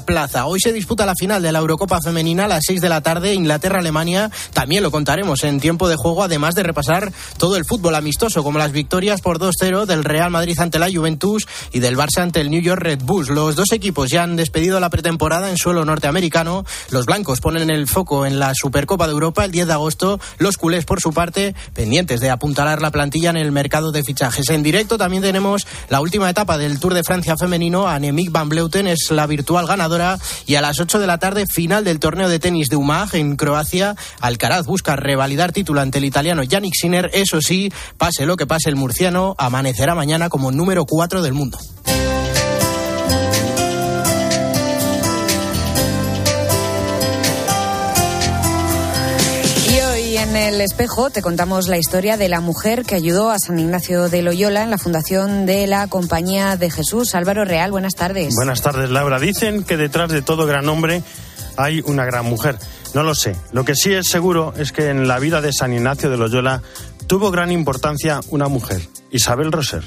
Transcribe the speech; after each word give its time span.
plaza. 0.00 0.46
Hoy 0.46 0.60
se 0.60 0.72
disputa 0.72 1.06
la 1.06 1.14
final 1.14 1.42
de 1.42 1.52
la 1.52 1.58
Eurocopa 1.60 1.98
Femenina 2.02 2.46
a 2.46 2.48
las 2.48 2.64
6 2.66 2.80
de 2.80 2.88
la 2.88 3.02
tarde, 3.02 3.34
Inglaterra-Alemania. 3.34 4.30
También 4.52 4.82
lo 4.82 4.90
contaremos 4.90 5.44
en 5.44 5.60
tiempo 5.60 5.88
de 5.88 5.96
juego, 5.96 6.22
además 6.24 6.54
de 6.54 6.62
repasar 6.62 7.12
todo 7.36 7.56
el 7.56 7.64
fútbol 7.64 7.94
amistoso, 7.94 8.42
como 8.42 8.58
las 8.58 8.72
victorias 8.72 9.20
por 9.20 9.38
2-0 9.38 9.86
del 9.86 10.04
Real 10.04 10.30
Madrid 10.30 10.58
ante 10.58 10.78
la 10.78 10.90
Juventus 10.90 11.46
y 11.72 11.80
del 11.80 11.96
Barça 11.96 12.22
ante 12.22 12.40
el 12.40 12.50
New 12.50 12.62
York 12.62 12.82
Red 12.82 13.02
Bulls. 13.02 13.28
Los 13.28 13.54
dos 13.54 13.72
equipos 13.72 14.10
ya 14.10 14.22
han 14.22 14.36
despedido 14.36 14.80
la 14.80 14.90
pretemporada 14.90 15.50
en 15.50 15.58
suelo 15.58 15.84
norteamericano. 15.84 16.64
Los 16.90 17.06
blancos 17.06 17.40
ponen 17.40 17.70
el 17.70 17.86
foco 17.86 18.24
en 18.26 18.38
la 18.38 18.52
Supercopa 18.54 19.06
de 19.06 19.12
Europa 19.12 19.44
el 19.44 19.52
10 19.52 19.66
de 19.66 19.72
agosto. 19.72 20.20
Los 20.38 20.56
culés, 20.56 20.84
por 20.84 21.00
su 21.00 21.12
parte, 21.12 21.54
pendientes 21.74 22.20
de 22.20 22.30
apuntalar 22.30 22.80
la 22.80 22.90
plantilla 22.90 23.30
en 23.30 23.36
el 23.36 23.52
mercado 23.52 23.92
de 23.92 24.02
fichajes. 24.02 24.48
En 24.50 24.62
directo 24.62 24.98
también 24.98 25.22
tenemos 25.22 25.66
la 25.88 26.00
última 26.00 26.30
etapa 26.30 26.58
del 26.58 26.80
Tour 26.80 26.94
de 26.94 27.04
Francia 27.04 27.36
femenino. 27.36 27.88
Annemiek 27.88 28.32
van 28.32 28.48
Bleuten 28.48 28.86
es 28.86 29.10
la 29.10 29.26
virtual 29.26 29.66
ganadora 29.66 29.81
y 30.46 30.54
a 30.54 30.60
las 30.60 30.78
8 30.78 31.00
de 31.00 31.06
la 31.06 31.18
tarde 31.18 31.46
final 31.46 31.82
del 31.82 31.98
torneo 31.98 32.28
de 32.28 32.38
tenis 32.38 32.68
de 32.68 32.76
Umag 32.76 33.16
en 33.16 33.36
Croacia. 33.36 33.96
Alcaraz 34.20 34.66
busca 34.66 34.94
revalidar 34.94 35.52
título 35.52 35.80
ante 35.80 35.98
el 35.98 36.04
italiano 36.04 36.42
Yannick 36.42 36.74
Sinner. 36.74 37.10
Eso 37.12 37.40
sí, 37.40 37.72
pase 37.98 38.26
lo 38.26 38.36
que 38.36 38.46
pase, 38.46 38.68
el 38.68 38.76
murciano 38.76 39.34
amanecerá 39.38 39.94
mañana 39.94 40.28
como 40.28 40.52
número 40.52 40.84
4 40.84 41.22
del 41.22 41.32
mundo. 41.32 41.58
En 50.32 50.54
el 50.54 50.60
espejo 50.62 51.10
te 51.10 51.20
contamos 51.20 51.68
la 51.68 51.76
historia 51.76 52.16
de 52.16 52.30
la 52.30 52.40
mujer 52.40 52.84
que 52.84 52.94
ayudó 52.94 53.30
a 53.30 53.38
San 53.38 53.58
Ignacio 53.58 54.08
de 54.08 54.22
Loyola 54.22 54.62
en 54.62 54.70
la 54.70 54.78
fundación 54.78 55.44
de 55.44 55.66
la 55.66 55.88
Compañía 55.88 56.56
de 56.56 56.70
Jesús. 56.70 57.14
Álvaro 57.14 57.44
Real, 57.44 57.70
buenas 57.70 57.94
tardes. 57.94 58.34
Buenas 58.34 58.62
tardes, 58.62 58.88
Laura. 58.90 59.18
Dicen 59.18 59.62
que 59.62 59.76
detrás 59.76 60.10
de 60.10 60.22
todo 60.22 60.46
gran 60.46 60.66
hombre 60.70 61.02
hay 61.56 61.82
una 61.84 62.06
gran 62.06 62.24
mujer. 62.24 62.56
No 62.94 63.02
lo 63.02 63.14
sé. 63.14 63.36
Lo 63.52 63.66
que 63.66 63.74
sí 63.74 63.92
es 63.92 64.06
seguro 64.08 64.54
es 64.56 64.72
que 64.72 64.88
en 64.88 65.06
la 65.06 65.18
vida 65.18 65.42
de 65.42 65.52
San 65.52 65.74
Ignacio 65.74 66.08
de 66.08 66.16
Loyola 66.16 66.62
tuvo 67.06 67.30
gran 67.30 67.52
importancia 67.52 68.20
una 68.30 68.48
mujer, 68.48 68.80
Isabel 69.10 69.52
Roser. 69.52 69.82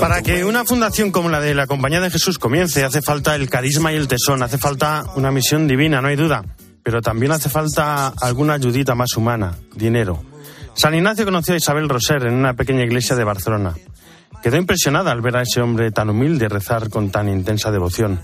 Para 0.00 0.22
que 0.22 0.46
una 0.46 0.64
fundación 0.64 1.10
como 1.10 1.28
la 1.28 1.40
de 1.40 1.54
la 1.54 1.66
Compañía 1.66 2.00
de 2.00 2.10
Jesús 2.10 2.38
comience, 2.38 2.84
hace 2.84 3.02
falta 3.02 3.34
el 3.34 3.50
carisma 3.50 3.92
y 3.92 3.96
el 3.96 4.08
tesón, 4.08 4.42
hace 4.42 4.56
falta 4.56 5.04
una 5.14 5.30
misión 5.30 5.68
divina, 5.68 6.00
no 6.00 6.08
hay 6.08 6.16
duda. 6.16 6.42
Pero 6.82 7.02
también 7.02 7.32
hace 7.32 7.50
falta 7.50 8.08
alguna 8.08 8.54
ayudita 8.54 8.94
más 8.94 9.14
humana, 9.16 9.56
dinero. 9.74 10.24
San 10.74 10.94
Ignacio 10.94 11.26
conoció 11.26 11.52
a 11.52 11.58
Isabel 11.58 11.88
Roser 11.88 12.26
en 12.26 12.34
una 12.34 12.54
pequeña 12.54 12.82
iglesia 12.82 13.14
de 13.14 13.24
Barcelona. 13.24 13.74
Quedó 14.42 14.56
impresionada 14.56 15.12
al 15.12 15.20
ver 15.20 15.36
a 15.36 15.42
ese 15.42 15.60
hombre 15.60 15.90
tan 15.90 16.08
humilde 16.08 16.48
rezar 16.48 16.88
con 16.88 17.10
tan 17.10 17.28
intensa 17.28 17.70
devoción. 17.70 18.20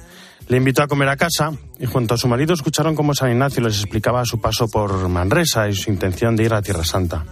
Le 0.48 0.56
invitó 0.56 0.82
a 0.82 0.88
comer 0.88 1.10
a 1.10 1.16
casa 1.16 1.52
y 1.78 1.84
junto 1.84 2.14
a 2.14 2.19
su 2.19 2.27
marido 2.27 2.54
escucharon 2.54 2.94
cómo 2.94 3.14
San 3.14 3.32
Ignacio 3.32 3.62
les 3.62 3.80
explicaba 3.80 4.24
su 4.24 4.41
paso 4.41 4.69
por 4.69 5.08
Manresa 5.10 5.69
y 5.69 5.74
su 5.74 5.91
intención 5.91 6.36
de 6.36 6.44
ir 6.44 6.54
a 6.54 6.62
Tierra 6.62 6.84
Santa. 6.84 7.24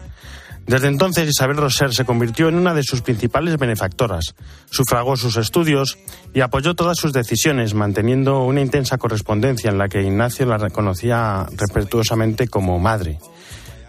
Desde 0.67 0.89
entonces 0.89 1.29
Isabel 1.29 1.59
Roser 1.59 1.93
se 1.93 2.05
convirtió 2.05 2.49
en 2.49 2.55
una 2.55 2.73
de 2.73 2.83
sus 2.83 3.03
principales 3.03 3.59
benefactoras. 3.59 4.35
Sufragó 4.71 5.17
sus 5.17 5.37
estudios 5.37 5.99
y 6.33 6.41
apoyó 6.41 6.75
todas 6.75 6.97
sus 6.97 7.13
decisiones, 7.13 7.75
manteniendo 7.75 8.43
una 8.45 8.63
intensa 8.63 8.97
correspondencia 8.97 9.71
en 9.71 9.79
la 9.79 9.89
que 9.89 10.03
Ignacio 10.03 10.47
la 10.47 10.57
reconocía 10.57 11.47
respetuosamente 11.57 12.49
como 12.49 12.79
madre. 12.79 13.19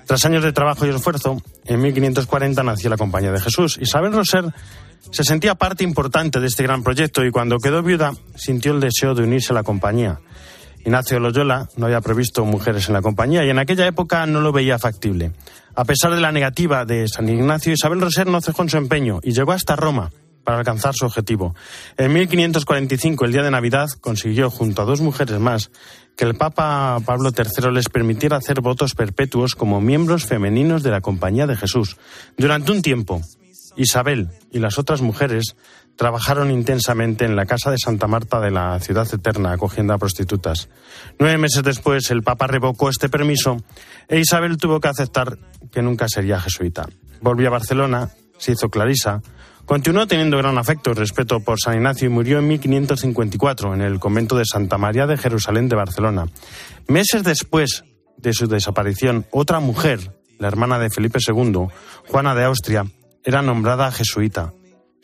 Tras 0.05 0.25
años 0.25 0.43
de 0.43 0.53
trabajo 0.53 0.85
y 0.85 0.89
esfuerzo, 0.89 1.41
en 1.65 1.81
1540 1.81 2.61
nació 2.61 2.89
la 2.89 2.97
Compañía 2.97 3.31
de 3.31 3.39
Jesús. 3.39 3.79
Isabel 3.81 4.13
Roser 4.13 4.53
se 5.11 5.23
sentía 5.23 5.55
parte 5.55 5.83
importante 5.83 6.39
de 6.39 6.47
este 6.47 6.63
gran 6.63 6.83
proyecto 6.83 7.25
y 7.25 7.31
cuando 7.31 7.57
quedó 7.57 7.81
viuda 7.81 8.11
sintió 8.35 8.73
el 8.73 8.81
deseo 8.81 9.15
de 9.15 9.23
unirse 9.23 9.53
a 9.53 9.55
la 9.55 9.63
compañía. 9.63 10.19
Ignacio 10.85 11.19
Loyola 11.19 11.67
no 11.77 11.87
había 11.87 11.99
previsto 11.99 12.45
mujeres 12.45 12.87
en 12.87 12.93
la 12.93 13.01
compañía 13.01 13.43
y 13.43 13.49
en 13.49 13.57
aquella 13.57 13.87
época 13.87 14.25
no 14.27 14.39
lo 14.39 14.51
veía 14.51 14.77
factible. 14.77 15.31
A 15.73 15.83
pesar 15.83 16.13
de 16.13 16.21
la 16.21 16.31
negativa 16.31 16.85
de 16.85 17.07
San 17.07 17.27
Ignacio, 17.27 17.73
Isabel 17.73 17.99
Roser 17.99 18.27
no 18.27 18.39
cejó 18.39 18.61
en 18.61 18.69
su 18.69 18.77
empeño 18.77 19.19
y 19.23 19.33
llegó 19.33 19.51
hasta 19.51 19.75
Roma 19.75 20.11
para 20.43 20.59
alcanzar 20.59 20.93
su 20.93 21.05
objetivo. 21.05 21.55
En 21.97 22.13
1545, 22.13 23.25
el 23.25 23.31
día 23.31 23.41
de 23.41 23.49
Navidad, 23.49 23.89
consiguió, 23.99 24.51
junto 24.51 24.83
a 24.83 24.85
dos 24.85 25.01
mujeres 25.01 25.39
más, 25.39 25.71
que 26.15 26.23
el 26.23 26.35
Papa 26.35 26.99
Pablo 27.03 27.31
III 27.35 27.71
les 27.71 27.89
permitiera 27.89 28.37
hacer 28.37 28.61
votos 28.61 28.93
perpetuos 28.93 29.55
como 29.55 29.81
miembros 29.81 30.25
femeninos 30.25 30.83
de 30.83 30.91
la 30.91 31.01
Compañía 31.01 31.47
de 31.47 31.57
Jesús. 31.57 31.97
Durante 32.37 32.71
un 32.71 32.83
tiempo, 32.83 33.21
Isabel 33.75 34.29
y 34.51 34.59
las 34.59 34.77
otras 34.77 35.01
mujeres 35.01 35.55
trabajaron 35.95 36.51
intensamente 36.51 37.25
en 37.25 37.35
la 37.35 37.45
casa 37.45 37.71
de 37.71 37.77
Santa 37.77 38.07
Marta 38.07 38.39
de 38.39 38.51
la 38.51 38.79
Ciudad 38.79 39.07
Eterna, 39.11 39.53
acogiendo 39.53 39.93
a 39.93 39.97
prostitutas. 39.97 40.69
Nueve 41.19 41.37
meses 41.37 41.63
después, 41.63 42.11
el 42.11 42.23
Papa 42.23 42.47
revocó 42.47 42.89
este 42.89 43.09
permiso 43.09 43.57
e 44.07 44.19
Isabel 44.19 44.57
tuvo 44.57 44.79
que 44.79 44.89
aceptar 44.89 45.37
que 45.71 45.81
nunca 45.81 46.07
sería 46.07 46.39
jesuita. 46.39 46.87
Volvió 47.21 47.47
a 47.47 47.51
Barcelona, 47.51 48.09
se 48.37 48.51
hizo 48.51 48.69
clarisa, 48.69 49.21
continuó 49.65 50.05
teniendo 50.05 50.37
gran 50.37 50.57
afecto 50.57 50.91
y 50.91 50.93
respeto 50.93 51.39
por 51.39 51.59
San 51.59 51.75
Ignacio 51.75 52.07
y 52.07 52.11
murió 52.11 52.39
en 52.39 52.47
1554 52.49 53.73
en 53.73 53.81
el 53.81 53.99
convento 53.99 54.35
de 54.35 54.45
Santa 54.45 54.77
María 54.77 55.07
de 55.07 55.17
Jerusalén 55.17 55.69
de 55.69 55.77
Barcelona. 55.77 56.27
Meses 56.87 57.23
después 57.23 57.83
de 58.17 58.33
su 58.33 58.47
desaparición, 58.47 59.25
otra 59.31 59.59
mujer, 59.59 60.11
la 60.39 60.47
hermana 60.47 60.77
de 60.77 60.89
Felipe 60.89 61.19
II, 61.25 61.67
Juana 62.07 62.35
de 62.35 62.43
Austria, 62.43 62.85
era 63.23 63.41
nombrada 63.41 63.91
jesuita 63.91 64.53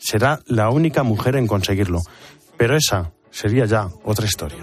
será 0.02 0.40
la 0.46 0.70
única 0.70 1.02
mujer 1.02 1.36
en 1.36 1.46
conseguirlo. 1.46 2.00
Pero 2.56 2.76
esa 2.76 3.12
sería 3.30 3.66
ya 3.66 3.88
otra 4.04 4.26
historia. 4.26 4.58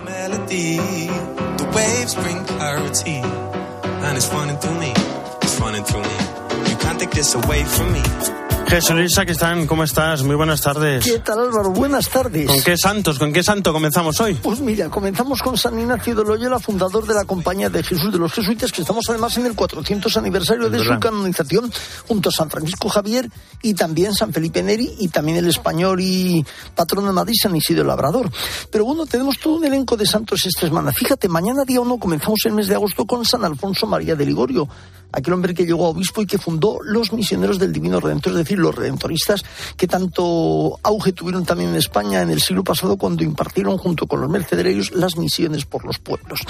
Jesús 8.70 8.96
Luisa, 8.96 9.26
¿qué 9.26 9.32
están? 9.32 9.66
¿Cómo 9.66 9.84
estás? 9.84 10.22
Muy 10.22 10.36
buenas 10.36 10.62
tardes. 10.62 11.04
¿Qué 11.04 11.18
tal 11.18 11.40
Álvaro? 11.40 11.72
Buenas 11.72 12.08
tardes. 12.08 12.46
¿Con 12.46 12.62
qué 12.62 12.78
santos, 12.78 13.18
con 13.18 13.34
qué 13.34 13.42
santo 13.42 13.74
comenzamos 13.74 14.22
hoy? 14.22 14.36
Pues 14.36 14.60
mira, 14.60 14.90
comenzamos 14.90 15.42
con 15.42 15.58
San 15.58 15.80
Ignacio 15.80 16.14
de 16.14 16.24
Loyola, 16.24 16.60
fundador 16.60 17.08
de 17.08 17.16
la 17.16 17.26
Compañía 17.26 17.72
de 17.72 17.82
Jesús 17.82 18.12
de 18.12 18.20
los 18.20 18.32
Jesuitas, 18.32 18.72
que 18.72 18.82
estamos 18.82 19.06
además 19.10 19.36
en 19.38 19.48
el 19.48 19.56
400 19.56 20.16
aniversario 20.18 20.70
de 20.70 20.84
su 20.84 21.00
canonización, 21.00 21.74
junto 22.08 22.30
a 22.30 22.32
San 22.32 22.52
Francisco 22.52 22.90
Javier 22.90 23.28
y 23.64 23.74
también 23.74 24.14
San 24.14 24.32
Felipe 24.32 24.62
Neri 24.62 24.98
y 25.00 25.08
también 25.08 25.40
el 25.40 25.48
español 25.48 26.00
y 26.00 26.46
patrón 26.76 27.08
de 27.08 27.12
Madrid, 27.12 27.34
San 27.42 27.56
Isidro 27.56 27.86
Labrador. 27.86 28.30
Pero 28.72 28.86
bueno, 28.86 29.08
tenemos 29.08 29.40
todo 29.40 29.56
un 29.56 29.66
elenco 29.66 29.98
de 29.98 30.06
santos 30.06 30.46
esta 30.46 30.68
semana. 30.68 30.92
Fíjate, 30.92 31.28
mañana 31.28 31.64
día 31.66 31.82
1 31.82 31.98
comenzamos 31.98 32.38
el 32.46 32.54
mes 32.54 32.68
de 32.68 32.76
agosto 32.76 33.08
con 33.08 33.26
San 33.26 33.44
Alfonso 33.44 33.88
María 33.88 34.16
de 34.16 34.28
Ligorio 34.28 34.70
aquel 35.12 35.34
hombre 35.34 35.54
que 35.54 35.66
llegó 35.66 35.86
a 35.86 35.90
obispo 35.90 36.22
y 36.22 36.26
que 36.26 36.38
fundó 36.38 36.80
los 36.84 37.12
misioneros 37.14 37.60
del 37.60 37.74
Divino 37.74 38.00
Redentor, 38.00 38.34
es 38.34 38.40
decir, 38.40 38.60
los 38.60 38.76
redentoristas 38.76 39.44
que 39.76 39.88
tanto 39.88 40.80
auge 40.84 41.14
tuvieron 41.14 41.46
también 41.46 41.72
en 41.72 41.76
España 41.78 42.22
en 42.22 42.30
el 42.30 42.42
siglo 42.42 42.64
pasado 42.64 42.98
cuando 42.98 43.24
impartieron 43.24 43.78
junto 43.78 44.08
con 44.08 44.22
los 44.22 44.30
mercedarios 44.30 44.92
las 44.92 45.18
misiones 45.18 45.66
por 45.66 45.86
los 45.86 46.00
pueblos. 46.00 46.42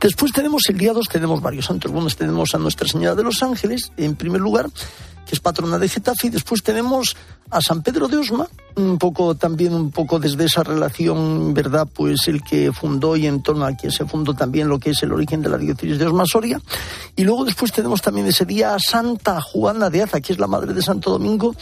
Después 0.00 0.32
tenemos 0.32 0.62
el 0.68 0.78
día 0.78 0.92
2, 0.92 1.08
tenemos 1.08 1.40
varios 1.40 1.66
santos 1.66 1.92
buenos, 1.92 2.16
tenemos 2.16 2.54
a 2.54 2.58
Nuestra 2.58 2.88
Señora 2.88 3.14
de 3.14 3.22
los 3.22 3.42
Ángeles, 3.42 3.92
en 3.96 4.16
primer 4.16 4.40
lugar, 4.40 4.68
que 5.26 5.34
es 5.34 5.40
patrona 5.40 5.78
de 5.78 5.88
Getafe, 5.88 6.26
y 6.26 6.30
después 6.30 6.62
tenemos 6.62 7.16
a 7.50 7.60
San 7.60 7.82
Pedro 7.82 8.08
de 8.08 8.16
Osma, 8.16 8.48
un 8.76 8.98
poco 8.98 9.34
también 9.34 9.74
un 9.74 9.90
poco 9.90 10.18
desde 10.18 10.44
esa 10.44 10.62
relación, 10.62 11.54
¿verdad? 11.54 11.88
Pues 11.92 12.28
el 12.28 12.42
que 12.42 12.72
fundó 12.72 13.16
y 13.16 13.26
en 13.26 13.42
torno 13.42 13.64
al 13.64 13.76
que 13.76 13.90
se 13.90 14.04
fundó 14.04 14.34
también 14.34 14.68
lo 14.68 14.78
que 14.78 14.90
es 14.90 15.02
el 15.02 15.12
origen 15.12 15.42
de 15.42 15.48
la 15.48 15.58
diócesis 15.58 15.98
de 15.98 16.06
Osma 16.06 16.24
Soria. 16.26 16.60
Y 17.16 17.24
luego 17.24 17.44
después 17.44 17.72
tenemos 17.72 18.02
también 18.02 18.26
ese 18.26 18.44
día 18.44 18.74
a 18.74 18.78
Santa 18.78 19.40
Juana 19.40 19.90
de 19.90 20.02
Aza, 20.02 20.20
que 20.20 20.32
es 20.32 20.38
la 20.38 20.46
madre 20.46 20.72
de 20.72 20.82
Santo 20.82 21.10
Domingo, 21.10 21.54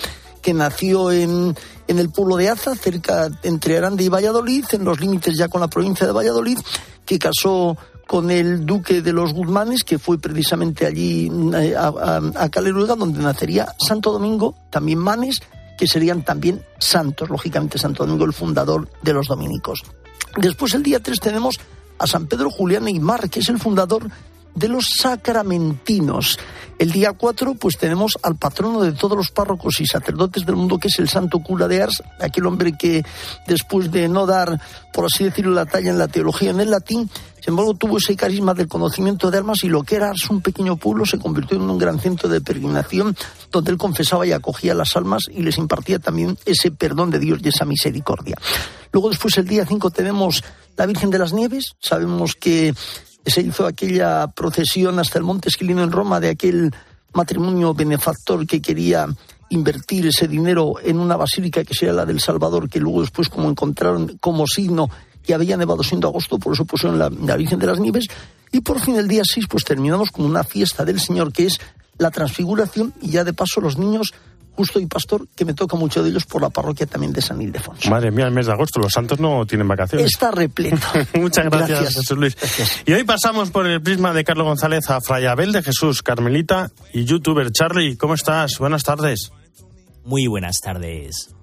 que 0.42 0.54
nació 0.54 1.10
en, 1.10 1.56
en 1.86 1.98
el 1.98 2.10
pueblo 2.10 2.36
de 2.36 2.48
Aza, 2.48 2.74
cerca 2.74 3.28
entre 3.42 3.78
Aranda 3.78 4.02
y 4.02 4.08
Valladolid, 4.08 4.64
en 4.72 4.84
los 4.84 5.00
límites 5.00 5.36
ya 5.36 5.48
con 5.48 5.60
la 5.60 5.68
provincia 5.68 6.06
de 6.06 6.12
Valladolid, 6.12 6.58
que 7.04 7.18
casó 7.18 7.76
con 8.08 8.30
el 8.30 8.64
duque 8.64 9.02
de 9.02 9.12
los 9.12 9.34
Guzmanes, 9.34 9.84
que 9.84 9.98
fue 9.98 10.18
precisamente 10.18 10.86
allí 10.86 11.30
eh, 11.54 11.74
a, 11.76 12.20
a, 12.36 12.48
Caleruega, 12.48 12.96
donde 12.96 13.20
nacería 13.20 13.74
Santo 13.78 14.12
Domingo, 14.12 14.54
también 14.70 14.98
Manes, 14.98 15.42
que 15.78 15.86
serían 15.86 16.22
también 16.22 16.62
santos, 16.78 17.30
lógicamente 17.30 17.78
Santo 17.78 18.04
Domingo, 18.04 18.24
el 18.24 18.34
fundador 18.34 18.90
de 19.00 19.12
los 19.14 19.28
dominicos. 19.28 19.82
Después, 20.36 20.74
el 20.74 20.82
día 20.82 21.00
3, 21.00 21.20
tenemos 21.20 21.58
a 21.98 22.06
San 22.06 22.26
Pedro 22.26 22.50
Julián 22.50 22.86
Mar, 23.00 23.30
que 23.30 23.40
es 23.40 23.48
el 23.48 23.58
fundador 23.58 24.10
de 24.54 24.68
los 24.68 24.84
sacramentinos. 24.98 26.38
El 26.78 26.92
día 26.92 27.12
4, 27.12 27.54
pues 27.54 27.76
tenemos 27.76 28.18
al 28.22 28.36
patrono 28.36 28.82
de 28.82 28.92
todos 28.92 29.16
los 29.16 29.30
párrocos 29.30 29.80
y 29.80 29.86
sacerdotes 29.86 30.44
del 30.44 30.56
mundo, 30.56 30.78
que 30.78 30.88
es 30.88 30.98
el 30.98 31.08
santo 31.08 31.40
cura 31.40 31.68
de 31.68 31.82
Ars, 31.82 32.02
aquel 32.20 32.46
hombre 32.46 32.76
que 32.76 33.04
después 33.46 33.90
de 33.90 34.08
no 34.08 34.26
dar, 34.26 34.60
por 34.92 35.06
así 35.06 35.24
decirlo, 35.24 35.52
la 35.52 35.66
talla 35.66 35.90
en 35.90 35.98
la 35.98 36.08
teología 36.08 36.50
en 36.50 36.60
el 36.60 36.70
latín, 36.70 37.10
embargo 37.48 37.74
tuvo 37.74 37.98
ese 37.98 38.16
carisma 38.16 38.54
del 38.54 38.68
conocimiento 38.68 39.30
de 39.30 39.38
almas 39.38 39.64
y 39.64 39.68
lo 39.68 39.82
que 39.82 39.96
era 39.96 40.12
un 40.30 40.40
pequeño 40.40 40.76
pueblo, 40.76 41.06
se 41.06 41.18
convirtió 41.18 41.56
en 41.56 41.68
un 41.68 41.78
gran 41.78 41.98
centro 41.98 42.28
de 42.28 42.40
peregrinación 42.40 43.16
donde 43.50 43.70
él 43.70 43.78
confesaba 43.78 44.26
y 44.26 44.32
acogía 44.32 44.74
las 44.74 44.96
almas 44.96 45.24
y 45.30 45.42
les 45.42 45.58
impartía 45.58 45.98
también 45.98 46.38
ese 46.44 46.70
perdón 46.70 47.10
de 47.10 47.18
Dios 47.18 47.40
y 47.42 47.48
esa 47.48 47.64
misericordia. 47.64 48.36
Luego 48.92 49.10
después 49.10 49.36
el 49.38 49.46
día 49.46 49.66
5 49.66 49.90
tenemos 49.90 50.42
la 50.76 50.86
Virgen 50.86 51.10
de 51.10 51.18
las 51.18 51.32
Nieves, 51.32 51.76
sabemos 51.80 52.34
que 52.34 52.74
se 53.26 53.42
hizo 53.42 53.66
aquella 53.66 54.28
procesión 54.28 54.98
hasta 54.98 55.18
el 55.18 55.24
Monte 55.24 55.48
Esquilino 55.48 55.82
en 55.82 55.92
Roma 55.92 56.20
de 56.20 56.30
aquel 56.30 56.72
matrimonio 57.12 57.74
benefactor 57.74 58.46
que 58.46 58.62
quería 58.62 59.06
invertir 59.50 60.06
ese 60.06 60.28
dinero 60.28 60.74
en 60.82 60.98
una 60.98 61.16
basílica 61.16 61.64
que 61.64 61.74
sea 61.74 61.92
la 61.92 62.04
del 62.04 62.20
Salvador, 62.20 62.68
que 62.68 62.80
luego 62.80 63.00
después 63.00 63.28
como 63.28 63.48
encontraron 63.48 64.18
como 64.20 64.46
signo 64.46 64.88
que 65.28 65.34
había 65.34 65.58
nevado 65.58 65.82
siendo 65.82 66.08
agosto, 66.08 66.38
por 66.38 66.54
eso 66.54 66.64
pusieron 66.64 66.98
la, 66.98 67.10
la 67.10 67.36
Virgen 67.36 67.58
de 67.58 67.66
las 67.66 67.78
Nieves. 67.78 68.06
Y 68.50 68.62
por 68.62 68.80
fin 68.80 68.96
el 68.96 69.08
día 69.08 69.20
6 69.22 69.44
pues 69.46 69.62
terminamos 69.62 70.10
con 70.10 70.24
una 70.24 70.42
fiesta 70.42 70.86
del 70.86 70.98
Señor 70.98 71.34
que 71.34 71.44
es 71.44 71.60
la 71.98 72.10
transfiguración 72.10 72.94
y 73.02 73.10
ya 73.10 73.24
de 73.24 73.34
paso 73.34 73.60
los 73.60 73.76
niños 73.76 74.14
justo 74.56 74.80
y 74.80 74.86
pastor, 74.86 75.28
que 75.36 75.44
me 75.44 75.52
toca 75.52 75.76
mucho 75.76 76.02
de 76.02 76.08
ellos 76.08 76.24
por 76.24 76.40
la 76.40 76.48
parroquia 76.48 76.86
también 76.86 77.12
de 77.12 77.20
San 77.20 77.40
Ildefonso. 77.42 77.90
Madre 77.90 78.10
mía, 78.10 78.24
el 78.24 78.32
mes 78.32 78.46
de 78.46 78.52
agosto, 78.52 78.80
los 78.80 78.90
santos 78.90 79.20
no 79.20 79.44
tienen 79.44 79.68
vacaciones. 79.68 80.06
Está 80.06 80.30
repleto. 80.30 80.78
Muchas 81.14 81.44
gracias, 81.44 81.94
Jesús 81.94 82.16
Luis. 82.16 82.36
Y 82.86 82.92
hoy 82.94 83.04
pasamos 83.04 83.50
por 83.50 83.66
el 83.66 83.82
prisma 83.82 84.14
de 84.14 84.24
Carlos 84.24 84.46
González 84.46 84.88
a 84.88 85.02
Fray 85.02 85.26
Abel 85.26 85.52
de 85.52 85.62
Jesús, 85.62 86.02
Carmelita 86.02 86.70
y 86.94 87.04
youtuber. 87.04 87.52
Charlie, 87.52 87.98
¿cómo 87.98 88.14
estás? 88.14 88.58
Buenas 88.58 88.82
tardes. 88.82 89.30
Muy 90.04 90.26
buenas 90.26 90.56
tardes. 90.60 91.34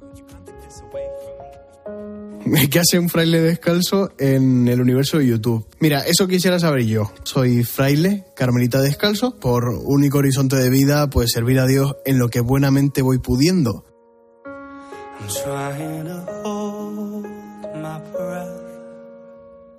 ¿Qué 2.71 2.79
hace 2.79 2.99
un 2.99 3.09
fraile 3.09 3.41
descalzo 3.41 4.11
en 4.19 4.67
el 4.67 4.79
universo 4.79 5.17
de 5.17 5.27
YouTube? 5.27 5.65
Mira, 5.79 6.01
eso 6.01 6.27
quisiera 6.27 6.59
saber 6.59 6.85
yo. 6.85 7.11
Soy 7.23 7.63
fraile, 7.63 8.25
carmelita 8.35 8.81
descalzo, 8.81 9.39
por 9.39 9.69
único 9.69 10.19
horizonte 10.19 10.55
de 10.55 10.69
vida, 10.69 11.09
pues 11.09 11.31
servir 11.31 11.59
a 11.59 11.65
Dios 11.65 11.95
en 12.05 12.19
lo 12.19 12.29
que 12.29 12.41
buenamente 12.41 13.01
voy 13.01 13.17
pudiendo. 13.17 13.85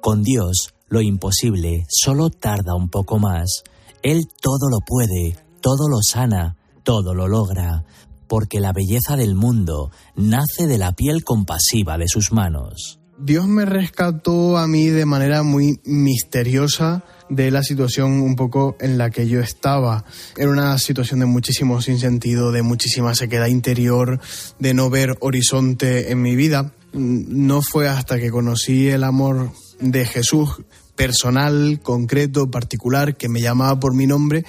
Con 0.00 0.22
Dios, 0.22 0.74
lo 0.88 1.00
imposible 1.00 1.86
solo 1.88 2.30
tarda 2.30 2.74
un 2.74 2.88
poco 2.88 3.18
más. 3.18 3.62
Él 4.02 4.26
todo 4.40 4.68
lo 4.70 4.78
puede, 4.80 5.36
todo 5.60 5.88
lo 5.88 5.98
sana, 6.02 6.56
todo 6.82 7.14
lo 7.14 7.28
logra 7.28 7.84
porque 8.28 8.60
la 8.60 8.72
belleza 8.72 9.16
del 9.16 9.34
mundo 9.34 9.90
nace 10.14 10.66
de 10.66 10.78
la 10.78 10.92
piel 10.92 11.24
compasiva 11.24 11.98
de 11.98 12.08
sus 12.08 12.32
manos. 12.32 13.00
Dios 13.18 13.46
me 13.46 13.64
rescató 13.64 14.58
a 14.58 14.66
mí 14.66 14.88
de 14.88 15.06
manera 15.06 15.42
muy 15.42 15.80
misteriosa 15.84 17.02
de 17.30 17.50
la 17.50 17.62
situación 17.62 18.20
un 18.20 18.36
poco 18.36 18.76
en 18.78 18.98
la 18.98 19.08
que 19.08 19.26
yo 19.26 19.40
estaba. 19.40 20.04
Era 20.36 20.50
una 20.50 20.76
situación 20.78 21.20
de 21.20 21.26
muchísimo 21.26 21.80
sinsentido, 21.80 22.52
de 22.52 22.60
muchísima 22.60 23.14
sequedad 23.14 23.46
interior, 23.46 24.20
de 24.58 24.74
no 24.74 24.90
ver 24.90 25.16
horizonte 25.20 26.12
en 26.12 26.20
mi 26.20 26.36
vida. 26.36 26.74
No 26.92 27.62
fue 27.62 27.88
hasta 27.88 28.18
que 28.18 28.30
conocí 28.30 28.88
el 28.88 29.02
amor 29.02 29.50
de 29.80 30.04
Jesús 30.04 30.62
personal, 30.94 31.80
concreto, 31.82 32.50
particular, 32.50 33.16
que 33.16 33.28
me 33.28 33.40
llamaba 33.40 33.78
por 33.78 33.94
mi 33.94 34.06
nombre, 34.06 34.44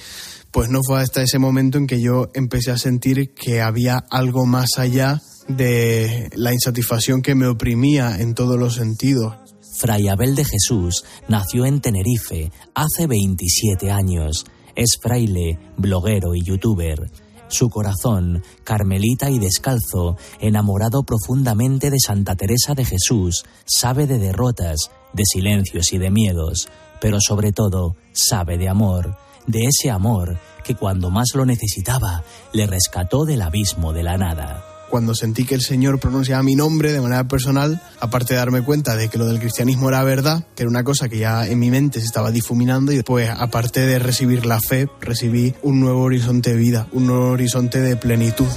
pues 0.52 0.70
no 0.70 0.80
fue 0.86 1.02
hasta 1.02 1.22
ese 1.22 1.40
momento 1.40 1.78
en 1.78 1.88
que 1.88 2.02
yo 2.02 2.30
empecé 2.34 2.72
a 2.72 2.78
sentir 2.78 3.34
que 3.34 3.62
había 3.62 3.98
algo 4.10 4.46
más 4.46 4.78
allá 4.78 5.22
de 5.48 6.30
la 6.36 6.54
insatisfacción 6.54 7.22
que 7.22 7.36
me 7.36 7.48
oprimía 7.48 8.20
en 8.20 8.34
todos 8.34 8.58
los 8.58 8.76
sentidos. 8.76 9.36
Fray 9.78 10.08
Abel 10.08 10.36
de 10.36 10.46
Jesús 10.46 11.04
nació 11.28 11.66
en 11.66 11.82
Tenerife 11.82 12.52
hace 12.74 13.08
27 13.08 13.92
años. 13.92 14.46
Es 14.76 14.98
fraile, 15.02 15.60
bloguero 15.78 16.36
y 16.36 16.44
youtuber. 16.44 17.12
Su 17.50 17.70
corazón, 17.70 18.44
carmelita 18.64 19.30
y 19.30 19.40
descalzo, 19.40 20.18
enamorado 20.40 21.04
profundamente 21.04 21.90
de 21.90 22.00
Santa 22.00 22.36
Teresa 22.36 22.74
de 22.74 22.84
Jesús, 22.84 23.46
sabe 23.66 24.06
de 24.06 24.18
derrotas, 24.18 24.92
de 25.14 25.24
silencios 25.26 25.94
y 25.94 25.98
de 25.98 26.12
miedos, 26.12 26.68
pero 27.00 27.20
sobre 27.22 27.54
todo 27.54 27.96
sabe 28.12 28.58
de 28.58 28.68
amor 28.68 29.16
de 29.48 29.62
ese 29.66 29.90
amor 29.90 30.38
que 30.64 30.76
cuando 30.76 31.10
más 31.10 31.30
lo 31.34 31.46
necesitaba 31.46 32.24
le 32.54 32.68
rescató 32.68 33.26
del 33.26 33.42
abismo 33.42 33.94
de 33.94 34.04
la 34.04 34.18
nada. 34.18 34.64
Cuando 34.90 35.16
sentí 35.16 35.44
que 35.46 35.56
el 35.56 35.62
Señor 35.62 36.00
pronunciaba 36.00 36.44
mi 36.44 36.56
nombre 36.56 36.94
de 36.94 37.02
manera 37.02 37.26
personal, 37.26 37.82
aparte 38.00 38.34
de 38.34 38.40
darme 38.40 38.62
cuenta 38.62 38.96
de 38.96 39.10
que 39.10 39.18
lo 39.18 39.26
del 39.26 39.40
cristianismo 39.40 39.90
era 39.90 40.04
verdad, 40.04 40.46
que 40.56 40.64
era 40.64 40.70
una 40.70 40.86
cosa 40.86 41.10
que 41.10 41.20
ya 41.20 41.46
en 41.46 41.60
mi 41.60 41.70
mente 41.70 42.00
se 42.00 42.06
estaba 42.06 42.32
difuminando, 42.32 42.94
y 42.94 42.96
después, 42.96 43.30
aparte 43.30 43.82
de 43.86 44.00
recibir 44.00 44.46
la 44.46 44.62
fe, 44.62 44.88
recibí 45.02 45.54
un 45.62 45.82
nuevo 45.82 46.04
horizonte 46.04 46.52
de 46.52 46.58
vida, 46.58 46.88
un 46.94 47.08
nuevo 47.08 47.32
horizonte 47.32 47.82
de 47.82 47.98
plenitud. 47.98 48.48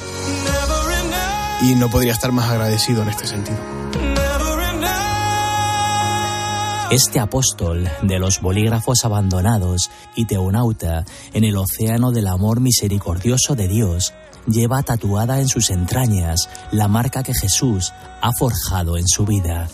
Y 1.62 1.74
no 1.74 1.90
podría 1.90 2.12
estar 2.12 2.30
más 2.30 2.48
agradecido 2.48 3.02
en 3.02 3.08
este 3.08 3.26
sentido. 3.26 3.79
Este 6.90 7.20
apóstol 7.20 7.88
de 8.02 8.18
los 8.18 8.40
bolígrafos 8.40 9.04
abandonados 9.04 9.90
y 10.16 10.24
teonauta 10.24 11.04
en 11.32 11.44
el 11.44 11.56
océano 11.56 12.10
del 12.10 12.26
amor 12.26 12.60
misericordioso 12.60 13.54
de 13.54 13.68
Dios 13.68 14.12
lleva 14.48 14.82
tatuada 14.82 15.38
en 15.38 15.46
sus 15.46 15.70
entrañas 15.70 16.48
la 16.72 16.88
marca 16.88 17.22
que 17.22 17.32
Jesús 17.32 17.92
ha 18.20 18.32
forjado 18.32 18.96
en 18.96 19.06
su 19.06 19.24
vida 19.24 19.68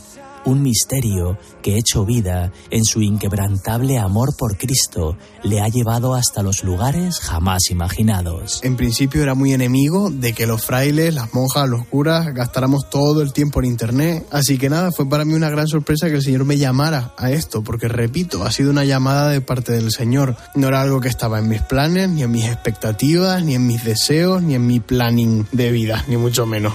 un 0.46 0.62
misterio 0.62 1.38
que 1.62 1.76
hecho 1.76 2.06
vida 2.06 2.52
en 2.70 2.84
su 2.84 3.02
inquebrantable 3.02 3.98
amor 3.98 4.34
por 4.38 4.56
Cristo 4.56 5.18
le 5.42 5.60
ha 5.60 5.68
llevado 5.68 6.14
hasta 6.14 6.42
los 6.42 6.64
lugares 6.64 7.18
jamás 7.18 7.70
imaginados. 7.70 8.60
En 8.62 8.76
principio 8.76 9.22
era 9.22 9.34
muy 9.34 9.52
enemigo 9.52 10.10
de 10.10 10.32
que 10.32 10.46
los 10.46 10.64
frailes, 10.64 11.14
las 11.14 11.34
monjas, 11.34 11.68
los 11.68 11.86
curas 11.86 12.32
gastáramos 12.32 12.88
todo 12.88 13.22
el 13.22 13.32
tiempo 13.32 13.60
en 13.60 13.66
internet, 13.66 14.26
así 14.30 14.56
que 14.56 14.70
nada, 14.70 14.92
fue 14.92 15.08
para 15.08 15.24
mí 15.24 15.34
una 15.34 15.50
gran 15.50 15.66
sorpresa 15.66 16.08
que 16.08 16.16
el 16.16 16.22
Señor 16.22 16.44
me 16.44 16.56
llamara 16.56 17.12
a 17.18 17.30
esto, 17.30 17.62
porque 17.62 17.88
repito, 17.88 18.44
ha 18.44 18.52
sido 18.52 18.70
una 18.70 18.84
llamada 18.84 19.28
de 19.30 19.40
parte 19.40 19.72
del 19.72 19.90
Señor, 19.90 20.36
no 20.54 20.68
era 20.68 20.80
algo 20.80 21.00
que 21.00 21.08
estaba 21.08 21.38
en 21.38 21.48
mis 21.48 21.62
planes, 21.62 22.08
ni 22.08 22.22
en 22.22 22.30
mis 22.30 22.46
expectativas, 22.46 23.42
ni 23.42 23.54
en 23.54 23.66
mis 23.66 23.84
deseos, 23.84 24.42
ni 24.42 24.54
en 24.54 24.66
mi 24.66 24.80
planning 24.80 25.46
de 25.52 25.70
vida, 25.72 26.04
ni 26.08 26.16
mucho 26.16 26.46
menos. 26.46 26.74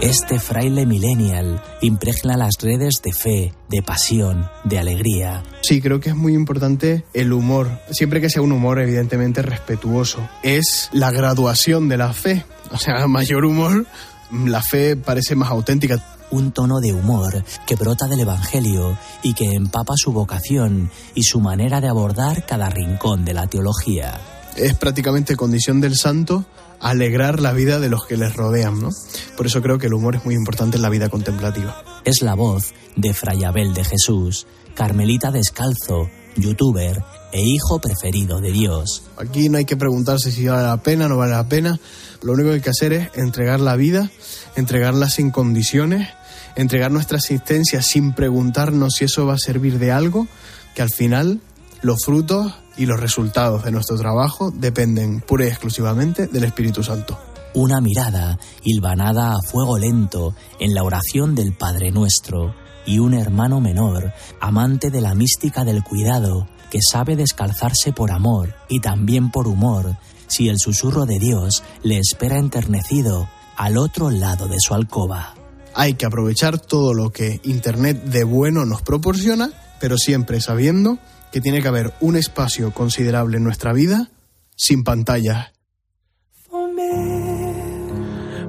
Este 0.00 0.38
fraile 0.38 0.86
millennial 0.86 1.62
impregna 1.82 2.38
las 2.38 2.54
redes 2.58 3.02
de 3.02 3.12
fe, 3.12 3.52
de 3.68 3.82
pasión, 3.82 4.48
de 4.64 4.78
alegría. 4.78 5.42
Sí, 5.60 5.82
creo 5.82 6.00
que 6.00 6.08
es 6.08 6.16
muy 6.16 6.32
importante 6.32 7.04
el 7.12 7.34
humor, 7.34 7.68
siempre 7.90 8.22
que 8.22 8.30
sea 8.30 8.40
un 8.40 8.52
humor 8.52 8.80
evidentemente 8.80 9.42
respetuoso. 9.42 10.26
Es 10.42 10.88
la 10.94 11.10
graduación 11.10 11.90
de 11.90 11.98
la 11.98 12.14
fe, 12.14 12.46
o 12.70 12.78
sea, 12.78 13.06
mayor 13.08 13.44
humor, 13.44 13.84
la 14.32 14.62
fe 14.62 14.96
parece 14.96 15.34
más 15.34 15.50
auténtica 15.50 16.02
un 16.30 16.52
tono 16.52 16.80
de 16.80 16.94
humor 16.94 17.44
que 17.66 17.76
brota 17.76 18.06
del 18.06 18.20
Evangelio 18.20 18.96
y 19.22 19.34
que 19.34 19.52
empapa 19.52 19.94
su 19.96 20.12
vocación 20.12 20.90
y 21.14 21.24
su 21.24 21.40
manera 21.40 21.82
de 21.82 21.88
abordar 21.88 22.46
cada 22.46 22.70
rincón 22.70 23.26
de 23.26 23.34
la 23.34 23.48
teología. 23.48 24.18
Es 24.56 24.74
prácticamente 24.74 25.36
condición 25.36 25.80
del 25.82 25.94
santo 25.94 26.46
alegrar 26.80 27.40
la 27.40 27.52
vida 27.52 27.78
de 27.78 27.88
los 27.88 28.06
que 28.06 28.16
les 28.16 28.34
rodean, 28.34 28.80
¿no? 28.80 28.90
Por 29.36 29.46
eso 29.46 29.62
creo 29.62 29.78
que 29.78 29.86
el 29.86 29.94
humor 29.94 30.16
es 30.16 30.24
muy 30.24 30.34
importante 30.34 30.76
en 30.76 30.82
la 30.82 30.88
vida 30.88 31.08
contemplativa. 31.08 31.82
Es 32.04 32.22
la 32.22 32.34
voz 32.34 32.72
de 32.96 33.14
Fray 33.14 33.44
Abel 33.44 33.74
de 33.74 33.84
Jesús, 33.84 34.46
Carmelita 34.74 35.30
Descalzo, 35.30 36.08
youtuber 36.36 37.02
e 37.32 37.42
hijo 37.42 37.80
preferido 37.80 38.40
de 38.40 38.50
Dios. 38.50 39.04
Aquí 39.16 39.48
no 39.48 39.58
hay 39.58 39.64
que 39.64 39.76
preguntarse 39.76 40.32
si 40.32 40.46
vale 40.48 40.66
la 40.66 40.82
pena 40.82 41.06
o 41.06 41.08
no 41.08 41.16
vale 41.16 41.32
la 41.32 41.48
pena. 41.48 41.78
Lo 42.22 42.32
único 42.32 42.48
que 42.48 42.56
hay 42.56 42.60
que 42.60 42.70
hacer 42.70 42.92
es 42.92 43.10
entregar 43.14 43.60
la 43.60 43.76
vida, 43.76 44.10
entregarla 44.56 45.08
sin 45.08 45.30
condiciones, 45.30 46.08
entregar 46.56 46.90
nuestra 46.90 47.18
existencia 47.18 47.82
sin 47.82 48.12
preguntarnos 48.14 48.94
si 48.94 49.04
eso 49.04 49.26
va 49.26 49.34
a 49.34 49.38
servir 49.38 49.78
de 49.78 49.92
algo, 49.92 50.26
que 50.74 50.82
al 50.82 50.90
final 50.90 51.40
los 51.82 52.04
frutos 52.04 52.52
y 52.80 52.86
los 52.86 52.98
resultados 52.98 53.62
de 53.62 53.72
nuestro 53.72 53.98
trabajo 53.98 54.50
dependen 54.50 55.20
pura 55.20 55.44
y 55.44 55.48
exclusivamente 55.48 56.28
del 56.28 56.44
Espíritu 56.44 56.82
Santo. 56.82 57.18
Una 57.52 57.78
mirada 57.82 58.38
hilvanada 58.62 59.34
a 59.34 59.42
fuego 59.42 59.76
lento 59.76 60.34
en 60.58 60.72
la 60.72 60.82
oración 60.82 61.34
del 61.34 61.52
Padre 61.52 61.90
Nuestro 61.90 62.54
y 62.86 62.98
un 62.98 63.12
hermano 63.12 63.60
menor, 63.60 64.14
amante 64.40 64.90
de 64.90 65.02
la 65.02 65.14
mística 65.14 65.62
del 65.62 65.84
cuidado, 65.84 66.48
que 66.70 66.78
sabe 66.80 67.16
descalzarse 67.16 67.92
por 67.92 68.12
amor 68.12 68.54
y 68.70 68.80
también 68.80 69.30
por 69.30 69.46
humor, 69.46 69.98
si 70.26 70.48
el 70.48 70.58
susurro 70.58 71.04
de 71.04 71.18
Dios 71.18 71.62
le 71.82 71.98
espera 71.98 72.38
enternecido 72.38 73.28
al 73.58 73.76
otro 73.76 74.08
lado 74.08 74.48
de 74.48 74.56
su 74.58 74.72
alcoba. 74.72 75.34
Hay 75.74 75.94
que 75.94 76.06
aprovechar 76.06 76.58
todo 76.58 76.94
lo 76.94 77.10
que 77.10 77.42
Internet 77.44 78.04
de 78.04 78.24
bueno 78.24 78.64
nos 78.64 78.80
proporciona, 78.80 79.50
pero 79.80 79.98
siempre 79.98 80.40
sabiendo 80.40 80.98
que 81.32 81.40
tiene 81.40 81.62
que 81.62 81.68
haber 81.68 81.92
un 82.00 82.16
espacio 82.16 82.72
considerable 82.72 83.36
en 83.36 83.44
nuestra 83.44 83.72
vida 83.72 84.08
sin 84.56 84.84
pantallas. 84.84 85.52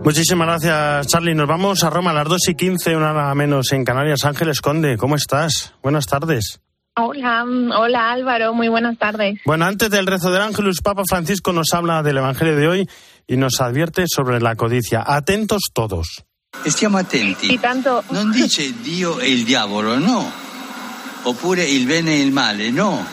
Muchísimas 0.03 0.47
gracias, 0.47 1.07
Charlie. 1.07 1.35
Nos 1.35 1.47
vamos 1.47 1.83
a 1.83 1.89
Roma 1.91 2.09
a 2.09 2.13
las 2.13 2.27
2 2.27 2.49
y 2.49 2.55
15, 2.55 2.95
una 2.95 3.11
hora 3.11 3.35
menos 3.35 3.71
en 3.71 3.85
Canarias. 3.85 4.25
Ángeles 4.25 4.59
Conde, 4.59 4.97
¿cómo 4.97 5.15
estás? 5.15 5.73
Buenas 5.83 6.07
tardes. 6.07 6.59
Hola, 6.97 7.45
hola 7.77 8.11
Álvaro, 8.11 8.53
muy 8.53 8.67
buenas 8.67 8.97
tardes. 8.97 9.39
Bueno, 9.45 9.65
antes 9.65 9.89
del 9.89 10.07
rezo 10.07 10.29
del 10.31 10.41
Ángelus, 10.41 10.81
Papa 10.81 11.03
Francisco 11.07 11.53
nos 11.53 11.67
habla 11.73 12.03
del 12.03 12.17
Evangelio 12.17 12.55
de 12.57 12.67
hoy 12.67 12.89
y 13.27 13.37
nos 13.37 13.61
advierte 13.61 14.05
sobre 14.07 14.41
la 14.41 14.55
codicia. 14.55 15.03
Atentos 15.05 15.69
todos. 15.73 16.25
Stiamo 16.65 16.97
attenti. 16.97 17.53
Y 17.53 17.57
tanto. 17.59 18.03
Non 18.11 18.31
dice 18.31 18.73
Dio 18.83 19.21
e 19.21 19.29
il 19.29 19.45
diavolo, 19.45 19.99
no. 19.99 20.50
Oppure 21.23 21.63
il 21.63 21.85
bene 21.85 22.13
e 22.13 22.21
il 22.21 22.31
male, 22.31 22.69
no. 22.71 23.05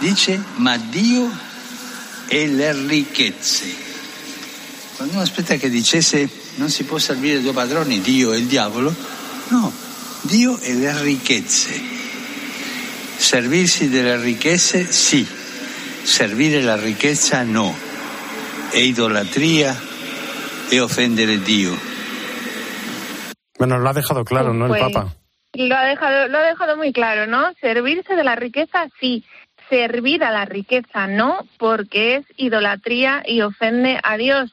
Dice 0.00 0.42
ma 0.56 0.76
Dio 0.76 1.30
e 2.26 2.46
le 2.46 2.72
ricchezze. 2.86 3.66
Quando 4.96 5.14
uno 5.14 5.22
aspetta 5.22 5.56
che 5.56 5.68
dicesse 5.68 6.28
non 6.56 6.70
si 6.70 6.84
può 6.84 6.98
servire 6.98 7.40
due 7.40 7.52
padroni, 7.52 8.00
Dio 8.00 8.32
e 8.32 8.38
il 8.38 8.46
diavolo, 8.46 8.94
no, 9.48 9.72
Dio 10.22 10.58
e 10.60 10.74
le 10.74 11.02
ricchezze. 11.02 11.80
Servirsi 13.16 13.88
delle 13.88 14.20
ricchezze 14.20 14.90
sì, 14.90 15.26
servire 16.02 16.62
la 16.62 16.76
ricchezza 16.76 17.42
no. 17.42 17.74
È 18.70 18.78
idolatria 18.78 19.78
e 20.68 20.80
offendere 20.80 21.40
Dio. 21.42 21.78
Bueno, 23.58 23.78
lo 23.78 23.88
ha 23.88 23.92
dejado 23.92 24.24
claro, 24.24 24.52
¿no? 24.52 24.64
El 24.64 24.70
Pues, 24.70 24.92
Papa. 24.92 25.21
Lo 25.54 25.76
ha 25.76 25.84
dejado, 25.84 26.28
lo 26.28 26.38
ha 26.38 26.42
dejado 26.42 26.76
muy 26.76 26.92
claro, 26.92 27.26
¿no? 27.26 27.52
Servirse 27.60 28.16
de 28.16 28.24
la 28.24 28.36
riqueza 28.36 28.88
sí, 28.98 29.24
servir 29.68 30.24
a 30.24 30.30
la 30.30 30.46
riqueza 30.46 31.06
no, 31.06 31.46
porque 31.58 32.16
es 32.16 32.26
idolatría 32.36 33.22
y 33.26 33.42
ofende 33.42 34.00
a 34.02 34.16
Dios. 34.16 34.50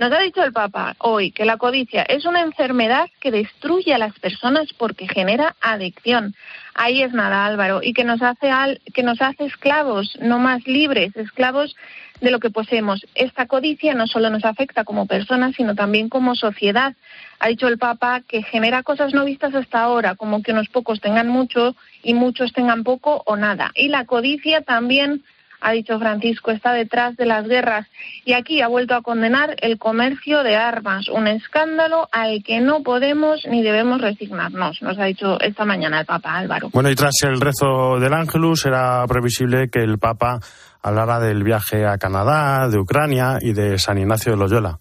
Nos 0.00 0.12
ha 0.12 0.18
dicho 0.18 0.42
el 0.42 0.52
Papa 0.52 0.96
hoy 0.98 1.30
que 1.30 1.44
la 1.44 1.56
codicia 1.56 2.02
es 2.02 2.24
una 2.24 2.40
enfermedad 2.40 3.08
que 3.20 3.30
destruye 3.30 3.92
a 3.92 3.98
las 3.98 4.18
personas 4.18 4.72
porque 4.78 5.06
genera 5.06 5.54
adicción. 5.60 6.34
Ahí 6.74 7.02
es 7.02 7.12
nada, 7.12 7.44
Álvaro, 7.44 7.80
y 7.82 7.92
que 7.92 8.04
nos 8.04 8.22
hace 8.22 8.50
al, 8.50 8.80
que 8.94 9.02
nos 9.02 9.20
hace 9.20 9.44
esclavos, 9.44 10.16
no 10.20 10.38
más 10.38 10.66
libres, 10.66 11.14
esclavos 11.16 11.76
de 12.20 12.30
lo 12.30 12.38
que 12.38 12.50
poseemos. 12.50 13.06
Esta 13.14 13.46
codicia 13.46 13.94
no 13.94 14.06
solo 14.06 14.30
nos 14.30 14.44
afecta 14.44 14.84
como 14.84 15.06
personas, 15.06 15.54
sino 15.56 15.74
también 15.74 16.08
como 16.08 16.34
sociedad. 16.34 16.94
Ha 17.38 17.48
dicho 17.48 17.68
el 17.68 17.78
Papa 17.78 18.20
que 18.26 18.42
genera 18.42 18.82
cosas 18.82 19.14
no 19.14 19.24
vistas 19.24 19.54
hasta 19.54 19.80
ahora, 19.80 20.14
como 20.14 20.42
que 20.42 20.52
unos 20.52 20.68
pocos 20.68 21.00
tengan 21.00 21.28
mucho 21.28 21.74
y 22.02 22.14
muchos 22.14 22.52
tengan 22.52 22.84
poco 22.84 23.22
o 23.26 23.36
nada. 23.36 23.72
Y 23.74 23.88
la 23.88 24.04
codicia 24.04 24.60
también, 24.60 25.22
ha 25.62 25.72
dicho 25.72 25.98
Francisco, 25.98 26.50
está 26.50 26.72
detrás 26.72 27.16
de 27.16 27.26
las 27.26 27.46
guerras. 27.46 27.86
Y 28.24 28.34
aquí 28.34 28.60
ha 28.60 28.68
vuelto 28.68 28.94
a 28.94 29.02
condenar 29.02 29.56
el 29.62 29.78
comercio 29.78 30.42
de 30.42 30.56
armas, 30.56 31.08
un 31.08 31.26
escándalo 31.26 32.08
al 32.12 32.42
que 32.42 32.60
no 32.60 32.82
podemos 32.82 33.40
ni 33.46 33.62
debemos 33.62 34.00
resignarnos, 34.00 34.82
nos 34.82 34.98
ha 34.98 35.04
dicho 35.04 35.40
esta 35.40 35.64
mañana 35.64 36.00
el 36.00 36.06
Papa 36.06 36.36
Álvaro. 36.36 36.70
Bueno, 36.72 36.90
y 36.90 36.94
tras 36.94 37.22
el 37.22 37.40
rezo 37.40 37.98
del 37.98 38.12
Ángelus 38.12 38.66
era 38.66 39.06
previsible 39.06 39.68
que 39.70 39.82
el 39.82 39.98
Papa 39.98 40.40
hablara 40.82 41.20
del 41.20 41.42
viaje 41.42 41.86
a 41.86 41.98
Canadá, 41.98 42.68
de 42.68 42.78
Ucrania 42.78 43.38
y 43.40 43.52
de 43.52 43.78
San 43.78 43.98
Ignacio 43.98 44.32
de 44.32 44.38
Loyola. 44.38 44.80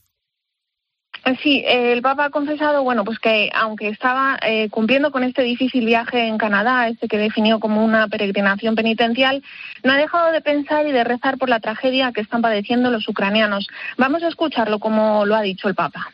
Sí, 1.43 1.63
eh, 1.65 1.93
el 1.93 2.01
Papa 2.01 2.25
ha 2.25 2.29
confesado, 2.29 2.83
bueno, 2.83 3.03
pues 3.03 3.19
que 3.19 3.49
aunque 3.53 3.89
estaba 3.89 4.37
eh, 4.41 4.69
cumpliendo 4.69 5.11
con 5.11 5.23
este 5.23 5.43
difícil 5.43 5.85
viaje 5.85 6.27
en 6.27 6.37
Canadá, 6.37 6.87
este 6.87 7.07
que 7.07 7.17
definió 7.17 7.59
como 7.59 7.83
una 7.83 8.07
peregrinación 8.07 8.75
penitencial, 8.75 9.43
no 9.83 9.91
ha 9.91 9.97
dejado 9.97 10.31
de 10.31 10.41
pensar 10.41 10.87
y 10.87 10.91
de 10.91 11.03
rezar 11.03 11.37
por 11.37 11.49
la 11.49 11.59
tragedia 11.59 12.11
que 12.13 12.21
están 12.21 12.41
padeciendo 12.41 12.89
los 12.89 13.07
ucranianos. 13.07 13.67
Vamos 13.97 14.23
a 14.23 14.27
escucharlo 14.27 14.79
como 14.79 15.25
lo 15.25 15.35
ha 15.35 15.41
dicho 15.41 15.67
el 15.67 15.75
Papa. 15.75 16.11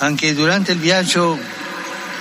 Anche 0.00 0.34
durante 0.34 0.72
il 0.72 0.78
viaggio 0.78 1.38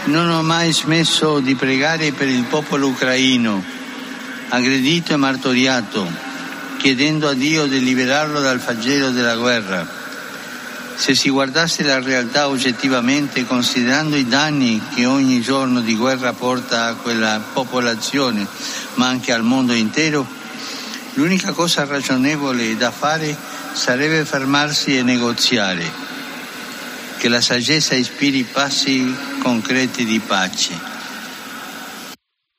non 0.05 0.29
ho 0.29 0.41
mai 0.41 0.71
smesso 0.71 1.39
di 1.39 1.55
pregare 1.55 2.11
per 2.11 2.27
il 2.27 2.43
popolo 2.45 2.87
ucraino, 2.87 3.63
aggredito 4.49 5.13
e 5.13 5.17
martoriato, 5.17 6.32
chiedendo 6.83 7.29
a 7.29 7.33
Dio 7.33 7.65
di 7.65 7.81
liberarlo 7.81 8.41
dal 8.41 8.59
flagelo 8.59 9.11
della 9.11 9.37
guerra. 9.37 9.87
Se 10.97 11.15
si 11.15 11.29
guardasse 11.29 11.81
la 11.81 12.01
realtà 12.01 12.49
oggettivamente, 12.49 13.45
considerando 13.45 14.17
i 14.17 14.27
danni 14.27 14.81
che 14.93 15.05
ogni 15.05 15.39
giorno 15.39 15.79
di 15.79 15.95
guerra 15.95 16.33
porta 16.33 16.87
a 16.87 16.95
quella 16.95 17.41
popolazione, 17.53 18.45
ma 18.95 19.07
anche 19.07 19.31
al 19.31 19.43
mondo 19.43 19.71
intero, 19.71 20.27
l'unica 21.13 21.53
cosa 21.53 21.85
ragionevole 21.85 22.75
da 22.75 22.91
fare 22.91 23.33
sarebbe 23.71 24.25
fermarsi 24.25 24.97
e 24.97 25.03
negoziare. 25.03 25.89
Che 27.17 27.29
la 27.29 27.39
saggezza 27.39 27.95
ispiri 27.95 28.43
passi 28.43 29.15
concreti 29.39 30.03
di 30.03 30.19
pace. 30.19 30.92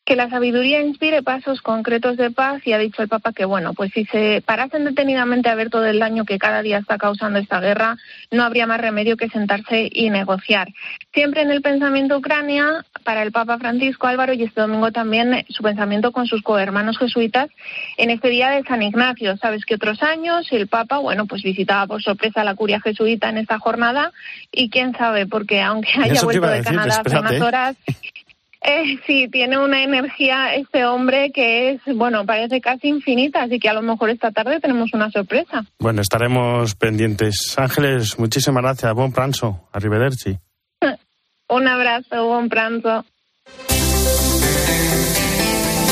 Que 0.05 0.17
la 0.17 0.29
sabiduría 0.29 0.83
inspire 0.83 1.23
pasos 1.23 1.63
concretos 1.63 2.17
de 2.19 2.31
paz 2.31 2.67
y 2.67 2.73
ha 2.73 2.79
dicho 2.79 3.03
el 3.03 3.09
Papa 3.09 3.33
que, 3.33 3.47
bueno, 3.47 3.73
pues 3.73 3.91
si 3.93 4.05
se 4.05 4.43
parasen 4.45 4.85
detenidamente 4.85 5.49
a 5.49 5.55
ver 5.55 5.71
todo 5.71 5.87
el 5.87 5.99
daño 5.99 6.25
que 6.25 6.39
cada 6.39 6.61
día 6.61 6.79
está 6.79 6.99
causando 6.99 7.39
esta 7.39 7.61
guerra, 7.61 7.97
no 8.31 8.43
habría 8.43 8.67
más 8.67 8.81
remedio 8.81 9.17
que 9.17 9.31
sentarse 9.31 9.89
y 9.91 10.11
negociar. 10.11 10.69
Siempre 11.15 11.41
en 11.41 11.51
el 11.51 11.63
pensamiento 11.63 12.19
Ucrania, 12.19 12.85
para 13.05 13.23
el 13.23 13.33
Papa 13.33 13.59
Francisco 13.59 14.07
Álvaro 14.07 14.33
y 14.33 14.43
este 14.43 14.61
domingo 14.61 14.91
también 14.91 15.45
su 15.49 15.63
pensamiento 15.63 16.13
con 16.13 16.27
sus 16.27 16.43
cohermanos 16.43 16.99
jesuitas 16.99 17.49
en 17.97 18.11
este 18.11 18.29
día 18.29 18.51
de 18.51 18.63
San 18.65 18.83
Ignacio. 18.83 19.37
Sabes 19.37 19.65
que 19.65 19.77
otros 19.77 20.03
años 20.03 20.49
el 20.51 20.67
Papa, 20.67 20.99
bueno, 20.99 21.27
pues 21.27 21.43
visitaba 21.43 21.87
por 21.87 22.03
sorpresa 22.03 22.45
la 22.45 22.55
curia 22.55 22.81
jesuita 22.81 23.29
en 23.29 23.39
esta 23.39 23.59
jornada 23.59 24.13
y 24.51 24.71
quién 24.71 24.95
sabe, 24.97 25.27
porque 25.27 25.63
aunque 25.63 25.91
haya 26.03 26.23
vuelto 26.23 26.47
de 26.47 26.57
decir, 26.59 26.65
Canadá 26.65 27.03
hace 27.05 27.19
unas 27.19 27.41
horas, 27.41 27.77
eh, 28.65 28.99
sí, 29.07 29.29
tiene 29.31 29.59
una 29.59 29.83
energía 29.83 30.55
este 30.55 30.85
hombre 30.85 31.31
que 31.33 31.71
es, 31.71 31.81
bueno, 31.95 32.25
parece 32.25 32.61
casi 32.61 32.89
infinita, 32.89 33.43
así 33.43 33.59
que 33.59 33.69
a 33.69 33.75
lo 33.75 33.83
mejor 33.83 34.11
esta 34.11 34.31
tarde 34.31 34.61
tenemos 34.61 34.93
una 34.95 35.11
sorpresa. 35.11 35.65
Bueno, 35.79 36.01
estaremos 36.01 36.75
pendientes. 36.75 37.59
Ángeles, 37.59 38.19
muchísimas 38.19 38.63
gracias. 38.63 38.95
Buen 38.95 39.13
pranzo. 39.13 39.69
Arrivederci. 39.73 40.39
Un 41.49 41.69
abrazo, 41.69 42.27
buen 42.27 42.49
pranzo. 42.49 43.05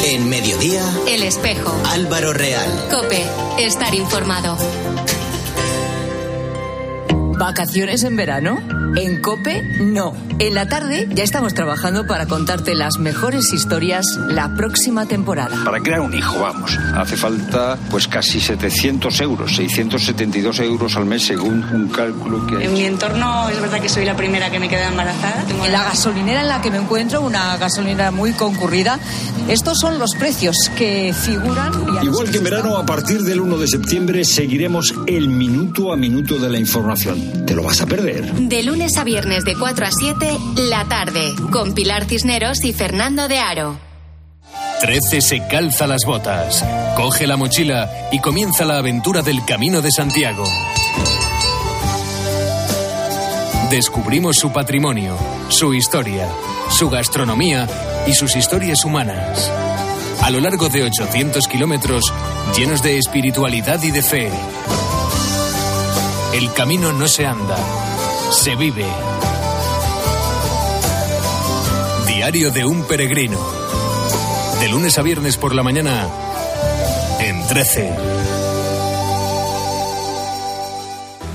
En 0.05 0.29
mediodía, 0.29 0.83
El 1.09 1.23
espejo. 1.23 1.73
Álvaro 1.93 2.33
Real. 2.33 2.69
Cope. 2.91 3.23
Estar 3.59 3.95
informado. 3.95 4.57
¿Vacaciones 7.39 8.05
en 8.05 8.17
verano? 8.17 8.61
En 8.97 9.21
Cope, 9.21 9.63
no. 9.81 10.15
En 10.39 10.55
la 10.55 10.67
tarde 10.69 11.09
ya 11.15 11.25
estamos 11.25 11.55
trabajando 11.55 12.07
para 12.07 12.27
contarte 12.27 12.75
las 12.75 12.99
mejores 12.99 13.53
historias 13.53 14.05
la 14.29 14.55
próxima 14.55 15.07
temporada. 15.07 15.57
Para 15.65 15.81
crear 15.81 16.01
un 16.01 16.13
hijo, 16.13 16.41
vamos, 16.41 16.79
hace 16.95 17.17
falta 17.17 17.79
pues 17.91 18.07
casi 18.07 18.41
700 18.41 19.21
euros, 19.21 19.57
672 19.57 20.61
euros 20.61 20.97
al 20.97 21.07
mes 21.07 21.25
según 21.25 21.65
un 21.73 21.89
cálculo 21.89 22.47
que 22.47 22.57
ha 22.57 22.63
En 22.65 22.75
mi 22.75 22.85
entorno 22.85 23.49
es 23.49 23.61
verdad 23.61 23.81
que 23.81 23.89
soy 23.89 24.05
la 24.05 24.17
primera 24.17 24.51
que 24.51 24.59
me 24.59 24.69
queda 24.69 24.89
embarazada. 24.89 25.45
Tengo 25.47 25.65
En 25.65 25.73
la 25.73 25.85
gasolinera 25.85 26.43
en 26.43 26.49
la 26.49 26.61
que 26.61 26.71
me 26.71 26.79
encuentro, 26.79 27.23
una 27.23 27.57
gasolinera 27.57 28.11
muy 28.11 28.33
concurrida, 28.33 28.99
estos 29.49 29.79
son 29.79 29.99
los 29.99 30.15
precios 30.15 30.71
que 30.77 31.15
figuran. 31.15 31.73
Igual 32.03 32.31
que 32.31 32.39
en 32.39 32.45
verano, 32.45 32.77
a 32.77 32.85
partir 32.85 33.23
del 33.23 33.41
1 33.41 33.59
de 33.59 33.69
septiembre 33.69 34.25
seguiremos 34.25 34.95
el 35.07 35.29
minuto 35.29 35.93
a 35.93 35.97
minuto 35.97 36.39
de 36.39 36.51
la 36.51 36.59
información. 36.59 37.22
¿Te 37.47 37.55
lo 37.55 37.63
vas 37.63 37.81
a 37.81 37.87
perder? 37.87 38.33
De 38.33 38.63
lunes 38.63 38.97
a 38.97 39.05
viernes 39.05 39.45
de 39.45 39.57
4 39.57 39.87
a 39.87 39.91
7, 39.91 40.39
la 40.69 40.85
tarde, 40.87 41.35
con 41.51 41.75
Pilar 41.75 42.05
Cisneros 42.05 42.65
y 42.65 42.73
Fernando 42.73 43.29
de 43.29 43.39
Aro. 43.39 43.79
13 44.81 45.21
se 45.21 45.47
calza 45.47 45.87
las 45.87 46.05
botas, 46.05 46.65
coge 46.97 47.27
la 47.27 47.37
mochila 47.37 47.91
y 48.11 48.19
comienza 48.19 48.65
la 48.65 48.79
aventura 48.79 49.23
del 49.23 49.45
Camino 49.45 49.81
de 49.81 49.91
Santiago. 49.93 50.45
Descubrimos 53.71 54.37
su 54.37 54.53
patrimonio, 54.53 55.17
su 55.49 55.73
historia, 55.73 56.29
su 56.69 56.91
gastronomía 56.91 57.67
y 58.07 58.13
sus 58.13 58.37
historias 58.37 58.85
humanas. 58.85 59.51
A 60.21 60.31
lo 60.31 60.41
largo 60.41 60.69
de 60.69 60.83
800 60.83 61.49
kilómetros 61.49 62.13
llenos 62.57 62.83
de 62.83 62.99
espiritualidad 62.99 63.83
y 63.83 63.91
de 63.91 64.03
fe. 64.03 64.31
El 66.33 66.51
camino 66.55 66.93
no 66.93 67.07
se 67.09 67.27
anda, 67.27 67.57
se 68.31 68.57
vive. 68.57 68.87
Diario 72.07 72.51
de 72.51 72.65
un 72.65 72.85
peregrino. 72.85 73.39
De 74.59 74.69
lunes 74.69 74.99
a 74.99 75.03
viernes 75.03 75.37
por 75.37 75.55
la 75.55 75.63
mañana 75.63 76.09
en 77.21 77.47
13. 77.47 77.93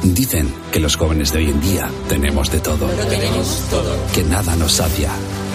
Dicen 0.01 0.51
que 0.71 0.79
los 0.79 0.95
jóvenes 0.95 1.31
de 1.31 1.39
hoy 1.39 1.49
en 1.51 1.61
día 1.61 1.91
tenemos 2.09 2.49
de 2.49 2.59
todo. 2.59 2.87
tenemos 2.87 3.61
todo. 3.69 3.95
Que 4.15 4.23
nada 4.23 4.55
nos 4.55 4.73
sacia. 4.73 5.11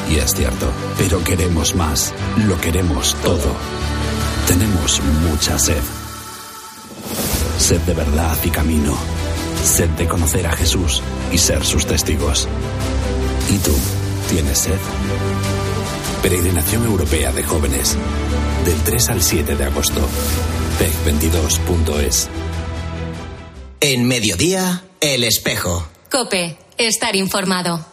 Y 0.09 0.17
es 0.17 0.35
cierto, 0.35 0.71
pero 0.99 1.23
queremos 1.25 1.75
más. 1.75 2.15
Lo 2.47 2.61
queremos 2.61 3.17
todo. 3.25 3.57
Tenemos 4.47 5.01
mucha 5.29 5.59
sed. 5.59 5.83
Sed 7.59 7.81
de 7.81 7.95
verdad 7.95 8.37
y 8.45 8.51
camino. 8.51 9.12
Sed 9.63 9.91
de 9.91 10.07
conocer 10.07 10.47
a 10.47 10.53
Jesús 10.53 11.03
y 11.33 11.39
ser 11.39 11.65
sus 11.65 11.87
testigos. 11.87 12.49
¿Y 13.49 13.59
tú? 13.59 13.75
¿Tienes 14.29 14.59
sed? 14.59 14.79
Peregrinación 16.23 16.85
Europea 16.85 17.33
de 17.33 17.43
Jóvenes. 17.45 17.97
Del 18.65 18.81
3 18.83 19.11
al 19.11 19.23
7 19.23 19.57
de 19.57 19.65
agosto. 19.65 20.01
PEC22.es. 20.79 22.29
En 23.81 24.07
mediodía, 24.07 24.85
el 25.01 25.25
espejo. 25.25 25.87
Cope, 26.11 26.57
estar 26.79 27.17
informado. 27.17 27.92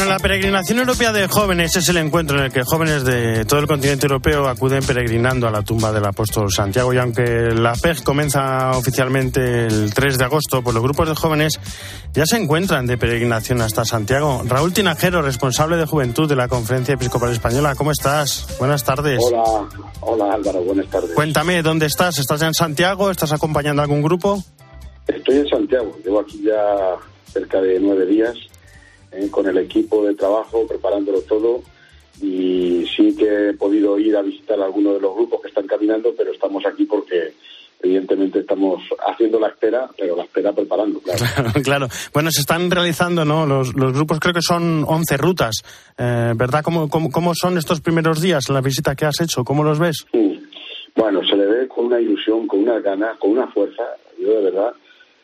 Bueno, 0.00 0.14
la 0.14 0.18
peregrinación 0.18 0.78
europea 0.78 1.12
de 1.12 1.28
jóvenes 1.28 1.76
es 1.76 1.86
el 1.90 1.98
encuentro 1.98 2.38
en 2.38 2.44
el 2.44 2.50
que 2.50 2.62
jóvenes 2.62 3.04
de 3.04 3.44
todo 3.44 3.60
el 3.60 3.66
continente 3.66 4.06
europeo 4.06 4.48
acuden 4.48 4.82
peregrinando 4.82 5.46
a 5.46 5.50
la 5.50 5.60
tumba 5.60 5.92
del 5.92 6.06
apóstol 6.06 6.50
Santiago. 6.50 6.94
Y 6.94 6.96
aunque 6.96 7.50
la 7.50 7.74
PEG 7.74 8.02
comienza 8.02 8.70
oficialmente 8.70 9.66
el 9.66 9.92
3 9.92 10.16
de 10.16 10.24
agosto, 10.24 10.62
pues 10.62 10.72
los 10.72 10.82
grupos 10.82 11.06
de 11.06 11.14
jóvenes 11.14 11.60
ya 12.14 12.24
se 12.24 12.38
encuentran 12.38 12.86
de 12.86 12.96
peregrinación 12.96 13.60
hasta 13.60 13.84
Santiago. 13.84 14.40
Raúl 14.46 14.72
Tinajero, 14.72 15.20
responsable 15.20 15.76
de 15.76 15.84
juventud 15.84 16.26
de 16.26 16.36
la 16.36 16.48
Conferencia 16.48 16.94
Episcopal 16.94 17.32
Española, 17.32 17.74
¿cómo 17.74 17.90
estás? 17.90 18.56
Buenas 18.58 18.82
tardes. 18.82 19.20
Hola, 19.22 19.68
hola 20.00 20.32
Álvaro, 20.32 20.62
buenas 20.62 20.86
tardes. 20.86 21.10
Cuéntame, 21.10 21.60
¿dónde 21.62 21.84
estás? 21.84 22.18
¿Estás 22.18 22.40
ya 22.40 22.46
en 22.46 22.54
Santiago? 22.54 23.10
¿Estás 23.10 23.32
acompañando 23.32 23.82
a 23.82 23.84
algún 23.84 24.00
grupo? 24.00 24.42
Estoy 25.06 25.40
en 25.40 25.48
Santiago, 25.50 25.94
llevo 26.02 26.20
aquí 26.20 26.42
ya 26.42 26.96
cerca 27.30 27.60
de 27.60 27.78
nueve 27.78 28.06
días 28.06 28.34
eh, 29.12 29.28
con 29.30 29.46
el 29.46 29.58
equipo 29.58 30.04
de 30.04 30.14
trabajo, 30.14 30.66
preparándolo 30.66 31.20
todo. 31.22 31.62
Y 32.22 32.84
sí 32.94 33.16
que 33.16 33.50
he 33.50 33.54
podido 33.54 33.98
ir 33.98 34.16
a 34.16 34.22
visitar 34.22 34.60
algunos 34.60 34.94
de 34.94 35.00
los 35.00 35.14
grupos 35.14 35.40
que 35.40 35.48
están 35.48 35.66
caminando, 35.66 36.12
pero 36.16 36.32
estamos 36.32 36.64
aquí 36.66 36.84
porque 36.84 37.32
evidentemente 37.82 38.40
estamos 38.40 38.82
haciendo 39.06 39.40
la 39.40 39.48
espera, 39.48 39.88
pero 39.96 40.14
la 40.16 40.24
espera 40.24 40.52
preparando, 40.52 41.00
claro. 41.00 41.24
Claro, 41.34 41.62
claro. 41.62 41.88
Bueno, 42.12 42.30
se 42.30 42.40
están 42.40 42.70
realizando, 42.70 43.24
¿no? 43.24 43.46
Los, 43.46 43.74
los 43.74 43.92
grupos 43.94 44.20
creo 44.20 44.34
que 44.34 44.42
son 44.42 44.84
11 44.86 45.16
rutas, 45.16 45.62
eh, 45.96 46.34
¿verdad? 46.36 46.62
¿Cómo, 46.62 46.90
cómo, 46.90 47.10
cómo 47.10 47.32
son 47.34 47.56
estos 47.56 47.80
primeros 47.80 48.20
días, 48.20 48.50
la 48.50 48.60
visita 48.60 48.94
que 48.94 49.06
has 49.06 49.20
hecho? 49.20 49.44
¿Cómo 49.44 49.64
los 49.64 49.78
ves? 49.78 50.04
Bueno, 50.94 51.20
se 51.24 51.36
le 51.36 51.46
ve 51.46 51.68
con 51.68 51.86
una 51.86 52.00
ilusión, 52.00 52.46
con 52.46 52.60
una 52.60 52.78
ganas, 52.80 53.16
con 53.18 53.30
una 53.30 53.46
fuerza. 53.46 53.84
Yo 54.20 54.28
de 54.34 54.50
verdad 54.50 54.72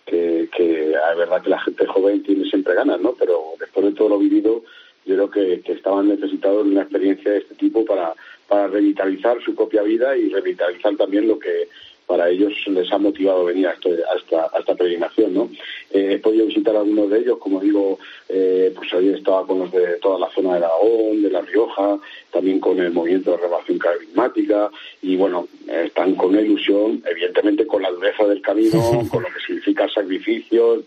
que, 0.06 0.48
que 0.56 0.92
es 0.92 1.16
verdad 1.18 1.42
que 1.42 1.50
la 1.50 1.60
gente 1.60 1.86
joven 1.86 2.22
tiene 2.22 2.48
siempre 2.48 2.74
ganas, 2.74 3.00
¿no? 3.00 3.14
Pero 3.18 3.54
después 3.58 3.86
de 3.86 3.92
todo 3.92 4.10
lo 4.10 4.18
vivido, 4.18 4.62
yo 5.04 5.14
creo 5.14 5.30
que, 5.30 5.60
que 5.62 5.72
estaban 5.72 6.08
necesitados 6.08 6.64
de 6.64 6.70
una 6.70 6.82
experiencia 6.82 7.32
de 7.32 7.38
este 7.38 7.54
tipo 7.56 7.84
para, 7.84 8.14
para 8.48 8.68
revitalizar 8.68 9.40
su 9.42 9.54
propia 9.54 9.82
vida 9.82 10.16
y 10.16 10.28
revitalizar 10.28 10.96
también 10.96 11.28
lo 11.28 11.38
que 11.38 11.68
para 12.06 12.28
ellos 12.30 12.52
les 12.68 12.90
ha 12.92 12.98
motivado 12.98 13.44
venir 13.46 13.66
a, 13.66 13.72
esto- 13.72 13.88
a 13.90 14.16
esta, 14.16 14.50
a 14.54 14.60
esta 14.60 14.74
peregrinación, 14.74 15.34
¿no? 15.34 15.50
Eh, 15.90 16.12
he 16.14 16.18
podido 16.18 16.46
visitar 16.46 16.74
a 16.76 16.80
algunos 16.80 17.10
de 17.10 17.18
ellos, 17.18 17.38
como 17.38 17.60
digo, 17.60 17.98
eh, 18.28 18.72
pues 18.76 18.92
hoy 18.94 19.10
estaba 19.10 19.46
con 19.46 19.58
los 19.60 19.72
de 19.72 19.98
toda 20.00 20.18
la 20.18 20.30
zona 20.30 20.50
de 20.58 20.64
Aragón, 20.64 21.22
de 21.22 21.30
La 21.30 21.40
Rioja, 21.40 21.98
también 22.32 22.60
con 22.60 22.78
el 22.78 22.92
movimiento 22.92 23.30
de 23.32 23.36
renovación 23.38 23.78
carismática, 23.78 24.70
y 25.02 25.16
bueno, 25.16 25.48
están 25.68 26.14
con 26.14 26.30
una 26.30 26.40
ilusión, 26.42 27.02
evidentemente 27.10 27.66
con 27.66 27.82
la 27.82 27.90
dureza 27.90 28.24
del 28.26 28.40
camino, 28.42 28.80
con 29.10 29.22
lo 29.22 29.28
que 29.28 29.40
significa 29.46 29.84
el 29.84 29.90
sacrificio, 29.90 30.74
el 30.74 30.84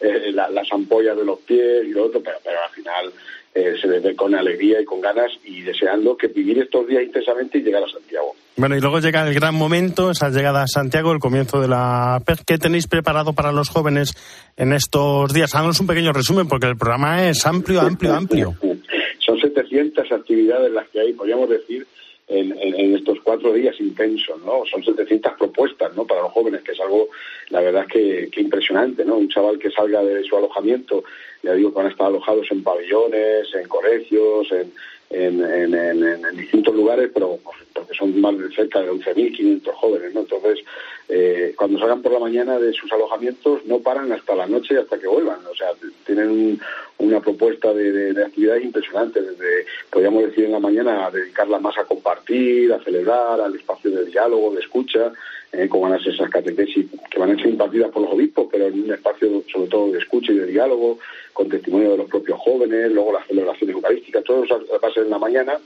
eh, 0.00 0.32
la- 0.32 0.50
las 0.50 0.70
ampollas 0.72 1.16
de 1.16 1.24
los 1.24 1.38
pies 1.40 1.84
y 1.86 1.90
lo 1.90 2.04
otro, 2.06 2.20
pero, 2.22 2.38
pero 2.44 2.56
al 2.62 2.70
final 2.70 3.12
eh, 3.54 3.74
se 3.80 3.88
les 3.88 4.02
ve 4.02 4.14
con 4.14 4.34
alegría 4.34 4.80
y 4.80 4.84
con 4.84 5.00
ganas 5.00 5.32
y 5.44 5.62
deseando 5.62 6.16
que 6.16 6.28
vivir 6.28 6.58
estos 6.58 6.86
días 6.86 7.02
intensamente 7.02 7.58
y 7.58 7.62
llegar 7.62 7.82
a 7.82 7.88
Santiago. 7.88 8.34
Bueno, 8.56 8.76
y 8.76 8.80
luego 8.80 8.98
llega 8.98 9.26
el 9.26 9.34
gran 9.34 9.54
momento, 9.54 10.10
esa 10.10 10.30
llegada 10.30 10.62
a 10.62 10.66
Santiago, 10.66 11.12
el 11.12 11.20
comienzo 11.20 11.60
de 11.60 11.68
la 11.68 12.20
PEG. 12.26 12.44
¿Qué 12.44 12.58
tenéis 12.58 12.86
preparado 12.86 13.32
para 13.32 13.52
los 13.52 13.68
jóvenes 13.68 14.14
en 14.56 14.72
estos 14.72 15.32
días? 15.32 15.54
Háganos 15.54 15.80
un 15.80 15.86
pequeño 15.86 16.12
resumen, 16.12 16.48
porque 16.48 16.66
el 16.66 16.76
programa 16.76 17.28
es 17.28 17.46
amplio, 17.46 17.80
amplio, 17.80 18.14
amplio. 18.14 18.54
Son 19.24 19.38
700 19.40 20.10
actividades 20.10 20.72
las 20.72 20.88
que 20.88 21.00
hay, 21.00 21.12
podríamos 21.12 21.48
decir, 21.48 21.86
en, 22.28 22.94
estos 22.94 23.18
cuatro 23.22 23.52
días 23.52 23.78
intensos, 23.80 24.40
¿no? 24.44 24.64
Son 24.66 24.84
700 24.84 25.32
propuestas, 25.38 25.94
¿no? 25.96 26.06
Para 26.06 26.22
los 26.22 26.32
jóvenes, 26.32 26.62
que 26.62 26.72
es 26.72 26.80
algo, 26.80 27.08
la 27.48 27.60
verdad, 27.60 27.86
es 27.88 28.30
que, 28.30 28.40
impresionante, 28.40 29.04
¿no? 29.04 29.16
Un 29.16 29.28
chaval 29.28 29.58
que 29.58 29.70
salga 29.70 30.02
de 30.02 30.22
su 30.24 30.36
alojamiento, 30.36 31.04
ya 31.42 31.54
digo, 31.54 31.70
van 31.70 31.86
a 31.86 31.90
estar 31.90 32.08
alojados 32.08 32.46
en 32.50 32.62
pabellones, 32.62 33.54
en 33.54 33.68
colegios, 33.68 34.48
en, 34.52 34.72
en, 35.10 36.36
distintos 36.36 36.74
lugares, 36.74 37.10
pero 37.14 37.38
porque 37.72 37.94
son 37.94 38.20
más 38.20 38.38
de 38.38 38.50
cerca 38.50 38.80
de 38.80 38.90
11.500 38.90 39.72
jóvenes, 39.72 40.14
¿no? 40.14 40.20
Entonces, 40.20 40.60
eh, 41.08 41.54
cuando 41.56 41.78
salgan 41.78 42.02
por 42.02 42.12
la 42.12 42.18
mañana 42.18 42.58
de 42.58 42.72
sus 42.72 42.92
alojamientos, 42.92 43.64
no 43.66 43.78
paran 43.80 44.12
hasta 44.12 44.34
la 44.34 44.46
noche 44.46 44.76
hasta 44.78 44.98
que 44.98 45.06
vuelvan. 45.08 45.38
O 45.50 45.54
sea, 45.54 45.68
tienen 46.06 46.28
un- 46.30 46.60
una 46.98 47.20
propuesta 47.20 47.72
de, 47.72 47.92
de, 47.92 48.12
de 48.12 48.24
actividades 48.24 48.64
impresionantes, 48.64 49.24
desde, 49.24 49.66
podríamos 49.90 50.24
decir, 50.24 50.44
en 50.46 50.52
la 50.52 50.58
mañana 50.58 51.06
a 51.06 51.10
dedicarla 51.10 51.58
más 51.60 51.78
a 51.78 51.84
compartir, 51.84 52.72
a 52.72 52.82
celebrar, 52.82 53.40
al 53.40 53.54
espacio 53.54 53.90
de 53.90 54.04
diálogo, 54.06 54.52
de 54.54 54.60
escucha, 54.60 55.12
eh, 55.52 55.66
como 55.68 55.84
van 55.84 55.94
a 55.94 56.02
ser 56.02 56.12
esas 56.12 56.28
catequesis 56.28 56.86
que 57.10 57.18
van 57.18 57.30
a 57.30 57.36
ser 57.36 57.46
impartidas 57.46 57.90
por 57.90 58.02
los 58.02 58.12
obispos, 58.12 58.48
pero 58.50 58.66
en 58.66 58.82
un 58.82 58.92
espacio 58.92 59.42
sobre 59.50 59.68
todo 59.68 59.92
de 59.92 59.98
escucha 60.00 60.32
y 60.32 60.36
de 60.38 60.46
diálogo, 60.46 60.98
con 61.32 61.48
testimonio 61.48 61.92
de 61.92 61.98
los 61.98 62.08
propios 62.08 62.38
jóvenes, 62.40 62.90
luego 62.92 63.12
las 63.12 63.26
celebraciones 63.28 63.74
eucarísticas, 63.76 64.24
todo 64.24 64.42
eso 64.44 64.60
va 64.82 64.88
a 64.88 64.92
ser 64.92 65.04
en 65.04 65.10
la 65.10 65.18
mañana, 65.18 65.56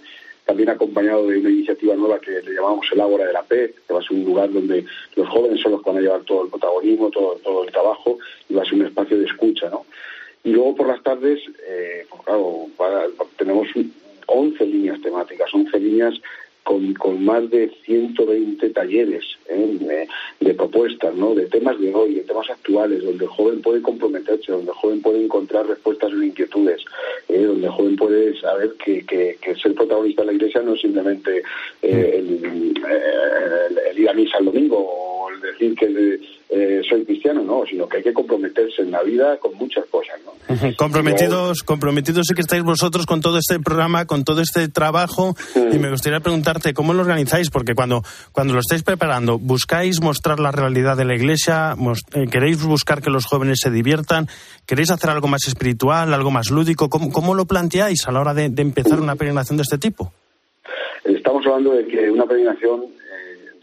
también 0.44 0.70
acompañado 0.70 1.26
de 1.26 1.38
una 1.38 1.50
iniciativa 1.50 1.94
nueva 1.94 2.18
que 2.20 2.42
le 2.42 2.54
llamamos 2.54 2.86
el 2.92 3.00
Ágora 3.00 3.26
de 3.26 3.32
la 3.32 3.42
P, 3.42 3.74
que 3.86 3.94
va 3.94 4.00
a 4.00 4.02
ser 4.02 4.16
un 4.16 4.24
lugar 4.24 4.52
donde 4.52 4.84
los 5.16 5.28
jóvenes 5.28 5.60
son 5.60 5.72
los 5.72 5.82
que 5.82 5.90
van 5.90 5.98
a 5.98 6.02
llevar 6.02 6.22
todo 6.22 6.44
el 6.44 6.50
protagonismo, 6.50 7.10
todo, 7.10 7.64
el 7.64 7.72
trabajo, 7.72 8.18
y 8.48 8.54
va 8.54 8.62
a 8.62 8.64
ser 8.64 8.74
un 8.74 8.86
espacio 8.86 9.18
de 9.18 9.26
escucha, 9.26 9.70
¿no? 9.70 9.86
Y 10.44 10.50
luego 10.50 10.74
por 10.74 10.88
las 10.88 11.02
tardes, 11.02 11.40
eh, 11.66 12.04
pues 12.10 12.22
claro, 12.22 12.66
tenemos 13.36 13.68
11 14.26 14.66
líneas 14.66 15.00
temáticas, 15.00 15.54
11 15.54 15.78
líneas 15.78 16.14
con, 16.64 16.94
con 16.94 17.24
más 17.24 17.48
de 17.50 17.70
120 17.84 18.70
talleres 18.70 19.24
¿eh? 19.48 20.06
de, 20.40 20.54
propuestas, 20.54 21.14
¿no? 21.14 21.34
de 21.34 21.46
temas 21.46 21.78
de 21.80 21.92
hoy, 21.94 22.14
de 22.14 22.20
temas 22.22 22.48
actuales, 22.50 23.02
donde 23.04 23.24
el 23.24 23.30
joven 23.30 23.60
puede 23.62 23.82
comprometerse, 23.82 24.52
donde 24.52 24.70
el 24.70 24.76
joven 24.76 25.00
puede 25.02 25.24
encontrar 25.24 25.66
respuestas 25.66 26.10
a 26.10 26.12
sus 26.14 26.24
inquietudes, 26.24 26.84
¿eh? 27.28 27.42
donde 27.42 27.66
el 27.66 27.72
joven 27.72 27.96
puede 27.96 28.38
saber 28.40 28.72
que, 28.84 29.04
que, 29.04 29.36
que 29.40 29.54
ser 29.56 29.74
protagonista 29.74 30.22
de 30.22 30.26
la 30.26 30.32
iglesia 30.34 30.62
no 30.62 30.74
es 30.74 30.80
simplemente 30.80 31.42
eh, 31.82 32.14
el, 32.18 32.44
el- 32.44 33.78
el 33.90 33.98
ir 33.98 34.08
a 34.08 34.12
misa 34.14 34.38
el 34.38 34.46
domingo 34.46 34.76
o 34.78 35.30
el 35.30 35.40
decir 35.40 35.74
que 35.74 36.18
eh, 36.54 36.82
soy 36.86 37.06
cristiano, 37.06 37.42
no, 37.42 37.64
sino 37.64 37.88
que 37.88 37.96
hay 37.96 38.02
que 38.02 38.12
comprometerse 38.12 38.82
en 38.82 38.90
la 38.90 39.02
vida 39.02 39.38
con 39.38 39.54
muchas 39.54 39.86
cosas. 39.86 40.20
¿no? 40.22 40.72
Comprometidos, 40.76 41.62
comprometidos 41.62 42.26
sí 42.28 42.34
que 42.34 42.42
estáis 42.42 42.62
vosotros 42.62 43.06
con 43.06 43.22
todo 43.22 43.38
este 43.38 43.58
programa, 43.58 44.04
con 44.04 44.22
todo 44.22 44.42
este 44.42 44.68
trabajo, 44.68 45.34
y 45.54 45.78
me 45.78 45.88
gustaría 45.88 46.20
preguntarte 46.20 46.74
cómo 46.74 46.92
lo 46.92 47.00
organizáis, 47.00 47.48
porque 47.48 47.74
cuando, 47.74 48.02
cuando 48.32 48.52
lo 48.52 48.60
estáis 48.60 48.82
preparando, 48.82 49.38
¿buscáis 49.38 50.02
mostrar 50.02 50.40
la 50.40 50.50
realidad 50.50 50.94
de 50.94 51.06
la 51.06 51.14
Iglesia? 51.14 51.74
Eh, 52.12 52.26
¿Queréis 52.30 52.62
buscar 52.62 53.00
que 53.00 53.08
los 53.08 53.24
jóvenes 53.24 53.60
se 53.62 53.70
diviertan? 53.70 54.26
¿Queréis 54.66 54.90
hacer 54.90 55.08
algo 55.08 55.28
más 55.28 55.48
espiritual, 55.48 56.12
algo 56.12 56.30
más 56.30 56.50
lúdico? 56.50 56.90
¿Cómo, 56.90 57.10
cómo 57.10 57.34
lo 57.34 57.46
planteáis 57.46 58.06
a 58.06 58.12
la 58.12 58.20
hora 58.20 58.34
de, 58.34 58.50
de 58.50 58.60
empezar 58.60 59.00
una 59.00 59.16
peregrinación 59.16 59.56
de 59.56 59.62
este 59.62 59.78
tipo? 59.78 60.12
Estamos 61.04 61.46
hablando 61.46 61.72
de 61.72 61.86
que 61.86 62.10
una 62.10 62.26
peregrinación 62.26 63.01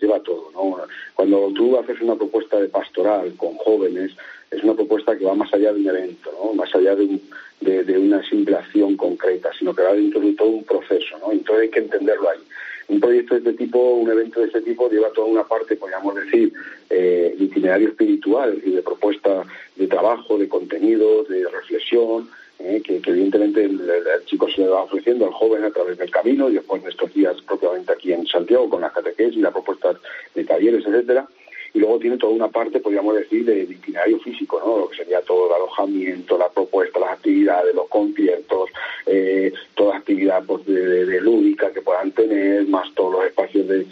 lleva 0.02 0.20
todo, 0.22 0.50
¿no? 0.54 0.78
Cuando 1.14 1.52
tú 1.54 1.78
haces 1.78 2.00
una 2.02 2.16
propuesta 2.16 2.60
de 2.60 2.68
pastoral 2.70 3.34
con 3.38 3.56
jóvenes, 3.56 4.12
es 4.52 4.64
una 4.64 4.74
propuesta 4.74 5.18
que 5.18 5.26
va 5.26 5.36
más 5.36 5.54
allá 5.54 5.74
de 5.74 5.80
un 5.82 5.88
evento, 5.88 6.32
¿no? 6.44 6.54
Más 6.54 6.74
allá 6.76 6.96
de, 6.96 7.04
un- 7.04 7.22
de- 7.62 7.98
una 7.98 8.24
simple 8.28 8.56
acción 8.56 8.96
concreta, 8.96 9.50
sino 9.58 9.76
que 9.76 9.84
va 9.84 9.94
dentro 9.94 10.20
de 10.22 10.34
todo 10.34 10.48
un 10.50 10.64
proceso, 10.64 11.18
¿no? 11.20 11.32
Entonces 11.32 11.64
hay 11.64 11.70
que 11.70 11.80
entenderlo 11.80 12.30
ahí. 12.30 12.40
Un 12.88 13.00
proyecto 13.00 13.36
de 13.36 13.40
este 13.42 13.54
tipo, 13.54 13.78
un 13.78 14.10
evento 14.10 14.40
de 14.40 14.48
este 14.48 14.62
tipo, 14.62 14.90
lleva 14.90 15.10
toda 15.12 15.28
una 15.28 15.44
parte, 15.44 15.76
podríamos 15.76 16.16
decir, 16.16 16.52
eh, 16.90 17.36
itinerario 17.38 17.90
espiritual, 17.90 18.50
es 18.50 18.56
decir, 18.58 18.76
de 18.76 18.82
propuesta 18.82 19.44
de 19.76 19.88
trabajo, 19.88 20.38
de 20.40 20.50
contenido, 20.50 21.24
de 21.26 21.48
reflexión, 21.50 22.28
eh, 22.60 22.82
que, 22.84 23.02
que 23.02 23.10
evidentemente 23.12 23.64
el, 23.64 23.80
el- 23.82 23.90
el 24.08 24.26
chico 24.26 24.48
se 24.50 24.62
le 24.62 24.68
va 24.68 24.84
ofreciendo 24.84 25.26
al 25.26 25.32
joven 25.34 25.64
a 25.64 25.72
través 25.72 25.98
del 25.98 26.12
camino 26.12 26.50
y 26.50 26.54
después 26.56 26.84
de 26.84 26.90
estos 26.90 27.14
días 27.14 27.36
propiamente 27.48 27.92
aquí 27.94 28.12
en 28.14 28.26
Santiago 28.28 28.70
con 28.70 28.82
las 28.82 28.92
catequesis 28.94 29.38
y 29.38 29.42
las 29.42 29.54
propuestas 29.54 29.98
de 30.36 30.44
talleres, 30.44 30.86
etcétera. 30.86 31.28
y 31.74 31.80
luego 31.80 32.00
tiene 32.00 32.18
toda 32.18 32.34
una 32.34 32.48
parte, 32.50 32.80
podríamos 32.80 33.16
decir, 33.16 33.46
de, 33.46 33.62
itinerario 33.64 34.20
físico, 34.20 34.60
¿no? 34.66 34.80
Lo 34.80 34.90
que 34.90 34.98
sería 34.98 35.22
todo 35.22 35.48
el 35.48 35.54
alojamiento, 35.54 36.38
la 36.38 36.50
propuesta, 36.50 37.00
las 37.00 37.12
actividades, 37.12 37.76
los 37.76 37.88
conciertos, 37.88 38.70
eh, 39.06 39.54
toda 39.76 39.98
actividad 39.98 40.44
pues, 40.48 40.66
de, 40.66 41.22
lúdica 41.22 41.72
que 41.72 41.82
puedan 41.82 42.12
tener, 42.12 42.66
más 42.68 42.92
todos 42.96 43.14
los 43.14 43.26
espacios 43.26 43.68
de... 43.68 43.86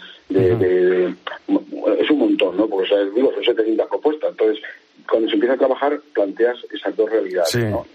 es 2.00 2.10
un 2.10 2.18
montón, 2.18 2.56
¿no? 2.56 2.66
Porque, 2.68 2.92
o 2.94 3.10
digo, 3.12 3.32
son 3.32 3.44
700 3.44 3.86
propuestas, 3.88 4.30
entonces 4.30 4.62
cuando 5.08 5.28
se 5.28 5.34
empieza 5.34 5.54
a 5.54 5.58
trabajar 5.58 6.00
planteas 6.14 6.56
esas 6.72 6.96
dos 6.96 7.10
realidades. 7.10 7.54
¿no? 7.56 7.86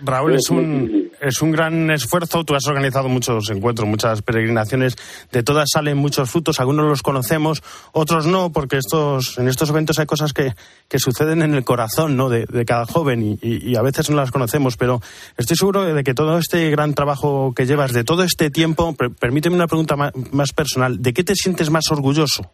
Raúl, 0.00 0.34
es 0.34 0.48
un, 0.50 1.10
es 1.20 1.42
un 1.42 1.50
gran 1.50 1.90
esfuerzo. 1.90 2.44
Tú 2.44 2.54
has 2.54 2.66
organizado 2.66 3.08
muchos 3.08 3.50
encuentros, 3.50 3.88
muchas 3.88 4.22
peregrinaciones. 4.22 4.96
De 5.32 5.42
todas 5.42 5.68
salen 5.72 5.96
muchos 5.96 6.30
frutos. 6.30 6.60
Algunos 6.60 6.86
los 6.86 7.02
conocemos, 7.02 7.62
otros 7.92 8.26
no, 8.26 8.52
porque 8.52 8.76
estos, 8.76 9.38
en 9.38 9.48
estos 9.48 9.70
eventos 9.70 9.98
hay 9.98 10.06
cosas 10.06 10.32
que, 10.32 10.54
que 10.88 10.98
suceden 10.98 11.42
en 11.42 11.54
el 11.54 11.64
corazón 11.64 12.16
¿no? 12.16 12.28
de, 12.28 12.46
cada 12.64 12.86
joven 12.86 13.22
y, 13.22 13.38
y, 13.42 13.76
a 13.76 13.82
veces 13.82 14.08
no 14.10 14.16
las 14.16 14.30
conocemos. 14.30 14.76
Pero 14.76 15.00
estoy 15.36 15.56
seguro 15.56 15.84
de 15.84 16.04
que 16.04 16.14
todo 16.14 16.38
este 16.38 16.70
gran 16.70 16.94
trabajo 16.94 17.52
que 17.54 17.66
llevas, 17.66 17.92
de 17.92 18.04
todo 18.04 18.22
este 18.22 18.50
tiempo, 18.50 18.94
permíteme 18.94 19.56
una 19.56 19.66
pregunta 19.66 19.96
más 19.96 20.52
personal. 20.52 21.02
¿De 21.02 21.12
qué 21.12 21.24
te 21.24 21.34
sientes 21.34 21.70
más 21.70 21.90
orgulloso? 21.90 22.52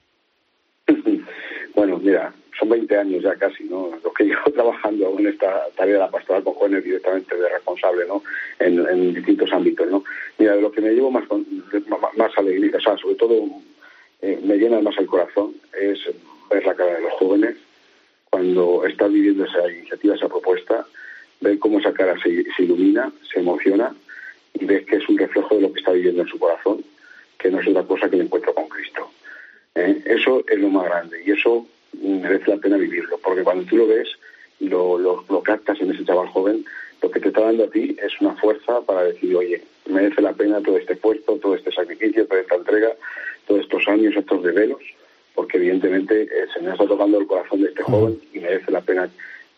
Son 2.65 2.71
20 2.71 2.97
años 2.97 3.23
ya 3.23 3.35
casi, 3.35 3.65
¿no? 3.65 3.91
Los 4.03 4.15
que 4.15 4.25
llevo 4.25 4.51
trabajando 4.53 5.15
en 5.19 5.27
esta 5.27 5.67
tarea 5.77 5.95
de 5.95 6.01
la 6.01 6.11
pastoral 6.11 6.43
con 6.43 6.55
jóvenes 6.55 6.85
directamente 6.85 7.37
de 7.37 7.49
responsable, 7.49 8.07
¿no? 8.07 8.23
En, 8.59 9.15
distintos 9.15 9.53
ámbitos, 9.53 9.89
¿no? 9.89 10.05
Mira, 10.39 10.57
de 10.57 10.63
lo 10.63 10.73
que 10.73 10.81
me 10.81 10.91
llevo 10.91 11.11
más, 11.11 11.25
más 12.17 12.39
alegría, 12.39 12.77
o 12.77 12.81
sea, 12.81 12.97
sobre 12.97 13.15
todo 13.17 13.35
eh, 14.23 14.41
me 14.43 14.57
llena 14.57 14.81
más 14.81 14.97
el 14.99 15.07
corazón 15.07 15.55
es 15.79 15.99
ver 16.51 16.65
la 16.65 16.75
cara 16.75 16.95
de 16.95 17.03
los 17.03 17.13
jóvenes 17.15 17.57
cuando 18.31 18.85
están 18.87 19.13
viviendo 19.13 19.45
esa 19.45 19.71
iniciativa, 19.71 20.15
esa 20.15 20.29
propuesta, 20.29 20.87
ver 21.41 21.59
cómo 21.59 21.79
esa 21.79 21.93
cara 21.93 22.15
se, 22.23 22.45
se 22.57 22.63
ilumina, 22.63 23.13
se 23.33 23.41
emociona 23.41 23.95
y 24.55 24.65
ves 24.65 24.87
que 24.87 24.97
es 24.97 25.09
un 25.09 25.19
reflejo 25.19 25.55
de 25.57 25.63
lo 25.63 25.73
que 25.73 25.81
está 25.81 25.93
viviendo 25.93 26.23
en 26.23 26.29
su 26.29 26.39
corazón, 26.39 26.85
que 27.39 27.51
no 27.51 27.61
es 27.61 27.69
otra 27.69 27.83
cosa 27.85 28.09
que 28.09 28.17
el 28.17 28.23
encuentro 28.23 28.55
con 28.55 28.69
Cristo. 28.69 29.11
¿Eh? 29.75 30.03
Eso 30.05 30.45
es 30.49 30.59
lo 30.59 30.69
más 30.69 30.85
grande 30.87 31.23
y 31.25 31.33
eso 31.33 31.67
merece 32.03 32.51
la 32.51 32.57
pena 32.57 32.77
vivirlo, 32.77 33.19
porque 33.19 33.43
cuando 33.43 33.65
tú 33.65 33.77
lo 33.77 33.87
ves 33.87 34.09
y 34.61 34.69
lo, 34.69 34.99
lo, 34.99 35.43
captas 35.43 35.81
en 35.81 35.91
ese 35.91 36.05
chaval 36.05 36.29
joven, 36.29 36.65
lo 37.03 37.11
que 37.11 37.21
te 37.21 37.29
está 37.29 37.43
dando 37.43 37.65
a 37.65 37.71
ti 37.71 37.97
es 38.03 38.21
una 38.21 38.35
fuerza 38.37 38.81
para 38.81 39.05
decir, 39.05 39.35
oye, 39.37 39.63
merece 39.87 40.23
la 40.23 40.33
pena 40.33 40.63
todo 40.63 40.79
este 40.79 40.97
puesto, 40.97 41.37
todo 41.37 41.55
este 41.55 41.73
sacrificio, 41.73 42.27
toda 42.27 42.41
esta 42.41 42.57
entrega, 42.57 42.93
todos 43.47 43.61
estos 43.63 43.87
años, 43.89 44.15
estos 44.17 44.43
develos, 44.43 44.81
porque 45.35 45.59
evidentemente 45.59 46.23
el 46.23 46.51
Señor 46.53 46.73
está 46.73 46.87
tocando 46.87 47.19
el 47.19 47.27
corazón 47.27 47.63
de 47.63 47.69
este 47.69 47.83
joven 47.83 48.19
y 48.33 48.39
merece 48.39 48.71
la 48.71 48.81
pena 48.81 49.09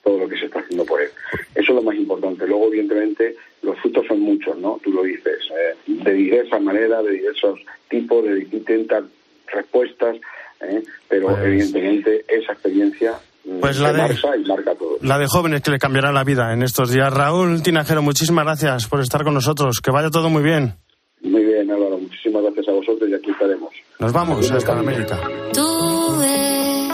todo 0.03 0.19
lo 0.19 0.29
que 0.29 0.39
se 0.39 0.47
está 0.47 0.61
haciendo 0.61 0.85
por 0.85 1.01
él. 1.01 1.11
Eso 1.55 1.73
es 1.73 1.77
lo 1.77 1.83
más 1.83 1.97
importante. 1.97 2.47
Luego, 2.47 2.69
evidentemente, 2.69 3.37
los 3.63 3.79
frutos 3.81 4.07
son 4.07 4.21
muchos, 4.21 4.57
¿no? 4.57 4.81
Tú 4.83 4.93
lo 4.93 5.03
dices, 5.03 5.39
eh, 5.51 5.75
de 5.87 6.13
diversas 6.13 6.63
maneras, 6.63 7.05
de 7.05 7.11
diversos 7.11 7.61
tipos, 7.89 8.25
de 8.25 8.37
distintas 8.37 9.05
respuestas, 9.49 10.17
¿eh? 10.61 10.83
pero 11.09 11.29
pues 11.29 11.39
evidentemente 11.45 12.25
esa 12.29 12.53
experiencia 12.53 13.15
mm, 13.45 13.61
pues 13.61 13.79
la 13.79 13.93
de, 13.93 13.99
marca 13.99 14.37
y 14.37 14.45
marca 14.45 14.75
todo. 14.75 14.99
La 15.03 15.19
de 15.19 15.27
jóvenes 15.27 15.63
que 15.63 15.71
les 15.71 15.81
cambiará 15.81 16.13
la 16.13 16.25
vida 16.25 16.53
en 16.53 16.63
estos 16.63 16.91
días. 16.91 17.13
Raúl 17.13 17.63
Tinajero, 17.63 18.03
muchísimas 18.03 18.45
gracias 18.45 18.87
por 18.89 19.01
estar 19.01 19.25
con 19.25 19.35
nosotros. 19.35 19.81
Que 19.83 19.91
vaya 19.91 20.11
todo 20.11 20.31
muy 20.31 20.43
bien. 20.43 20.75
Muy 21.23 21.45
bien, 21.45 21.71
Álvaro. 21.71 21.99
Muchísimas 21.99 22.43
gracias 22.43 22.69
a 22.69 22.73
vosotros 22.73 23.11
y 23.11 23.15
aquí 23.15 23.31
estaremos. 23.31 23.73
Nos 23.99 24.13
vamos 24.13 24.51
hasta 24.51 24.79
América. 24.79 25.19
Tuve, 25.53 26.89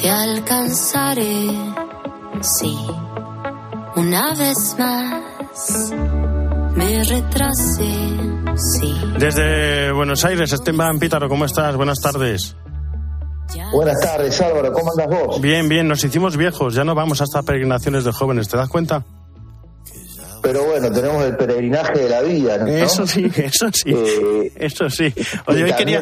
te 0.00 0.10
alcanzaré, 0.10 1.48
sí, 2.42 2.76
una 3.96 4.34
vez 4.34 4.76
más 4.78 5.92
me 6.78 7.04
retrasé, 7.04 7.92
sí. 8.56 8.94
Desde 9.18 9.92
Buenos 9.92 10.24
Aires, 10.24 10.52
Esteban 10.52 10.98
Pítaro, 11.00 11.28
¿cómo 11.28 11.44
estás? 11.44 11.74
Buenas 11.76 11.98
tardes. 12.00 12.56
Buenas 13.72 13.98
tardes, 14.00 14.40
Álvaro, 14.40 14.72
¿cómo 14.72 14.92
andas 14.92 15.08
vos? 15.08 15.40
Bien, 15.40 15.68
bien, 15.68 15.88
nos 15.88 16.04
hicimos 16.04 16.36
viejos, 16.36 16.74
ya 16.74 16.84
no 16.84 16.94
vamos 16.94 17.20
hasta 17.20 17.42
peregrinaciones 17.42 18.04
de 18.04 18.12
jóvenes, 18.12 18.48
¿te 18.48 18.56
das 18.56 18.68
cuenta? 18.68 19.04
Pero 20.40 20.64
bueno, 20.64 20.90
tenemos 20.92 21.24
el 21.24 21.36
peregrinaje 21.36 21.98
de 21.98 22.08
la 22.08 22.22
vida, 22.22 22.58
¿no? 22.58 22.68
Eso 22.68 23.06
sí, 23.06 23.28
eso 23.36 23.70
sí, 23.72 23.90
eh, 23.92 24.52
eso 24.54 24.88
sí. 24.88 25.12
Oye, 25.46 25.64
hoy 25.64 25.72
quería... 25.72 26.00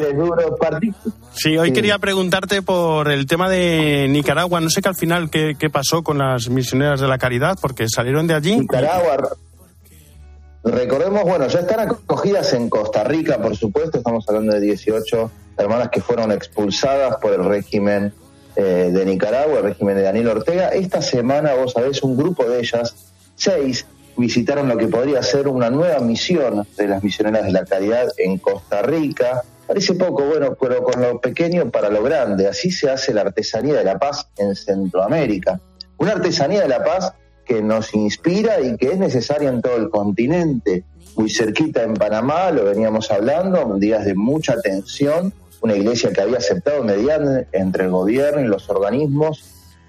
Sí, 1.33 1.57
hoy 1.57 1.73
quería 1.73 1.97
preguntarte 1.97 2.61
por 2.61 3.11
el 3.11 3.25
tema 3.25 3.49
de 3.49 4.07
Nicaragua. 4.09 4.61
No 4.61 4.69
sé 4.69 4.81
qué 4.81 4.89
al 4.89 4.95
final 4.95 5.31
qué, 5.31 5.55
qué 5.57 5.71
pasó 5.71 6.03
con 6.03 6.19
las 6.19 6.49
misioneras 6.49 6.99
de 6.99 7.07
la 7.07 7.17
caridad, 7.17 7.57
porque 7.59 7.87
salieron 7.89 8.27
de 8.27 8.35
allí. 8.35 8.57
Nicaragua, 8.57 9.17
Recordemos, 10.63 11.23
bueno, 11.23 11.47
ya 11.47 11.59
están 11.59 11.79
acogidas 11.81 12.53
en 12.53 12.69
Costa 12.69 13.03
Rica, 13.03 13.37
por 13.37 13.55
supuesto, 13.55 13.99
estamos 13.99 14.27
hablando 14.27 14.53
de 14.53 14.61
18 14.61 15.31
hermanas 15.57 15.89
que 15.89 16.01
fueron 16.01 16.31
expulsadas 16.31 17.17
por 17.17 17.33
el 17.33 17.45
régimen 17.45 18.13
eh, 18.55 18.89
de 18.91 19.05
Nicaragua, 19.05 19.59
el 19.59 19.63
régimen 19.63 19.95
de 19.95 20.03
Daniel 20.03 20.29
Ortega. 20.29 20.69
Esta 20.69 21.01
semana, 21.01 21.53
vos 21.53 21.73
sabés, 21.73 22.01
un 22.03 22.17
grupo 22.17 22.43
de 22.43 22.59
ellas, 22.59 22.95
seis, 23.35 23.85
visitaron 24.17 24.67
lo 24.67 24.77
que 24.77 24.87
podría 24.87 25.21
ser 25.21 25.47
una 25.47 25.69
nueva 25.69 25.99
misión 25.99 26.67
de 26.75 26.87
las 26.87 27.03
misioneras 27.03 27.45
de 27.45 27.51
la 27.51 27.65
caridad 27.65 28.07
en 28.17 28.37
Costa 28.39 28.81
Rica. 28.81 29.43
Parece 29.67 29.93
poco, 29.93 30.25
bueno, 30.25 30.57
pero 30.59 30.83
con 30.83 31.01
lo 31.01 31.21
pequeño 31.21 31.69
para 31.69 31.89
lo 31.89 32.01
grande. 32.01 32.47
Así 32.47 32.71
se 32.71 32.89
hace 32.89 33.13
la 33.13 33.21
artesanía 33.21 33.75
de 33.75 33.83
la 33.83 33.99
paz 33.99 34.27
en 34.37 34.55
Centroamérica. 34.55 35.59
Una 35.97 36.13
artesanía 36.13 36.61
de 36.61 36.67
la 36.67 36.83
paz 36.83 37.13
que 37.47 37.61
nos 37.61 37.93
inspira 37.93 38.59
y 38.59 38.75
que 38.75 38.91
es 38.91 38.97
necesaria 38.97 39.49
en 39.49 39.61
todo 39.61 39.77
el 39.77 39.89
continente. 39.89 40.83
Muy 41.15 41.29
cerquita 41.29 41.81
en 41.81 41.93
Panamá, 41.93 42.51
lo 42.51 42.65
veníamos 42.65 43.09
hablando, 43.09 43.75
días 43.79 44.05
de 44.05 44.13
mucha 44.13 44.59
tensión, 44.61 45.33
una 45.61 45.75
iglesia 45.75 46.11
que 46.11 46.21
había 46.21 46.37
aceptado 46.37 46.83
mediar 46.83 47.47
entre 47.53 47.85
el 47.85 47.91
gobierno 47.91 48.41
y 48.41 48.47
los 48.47 48.69
organismos 48.69 49.43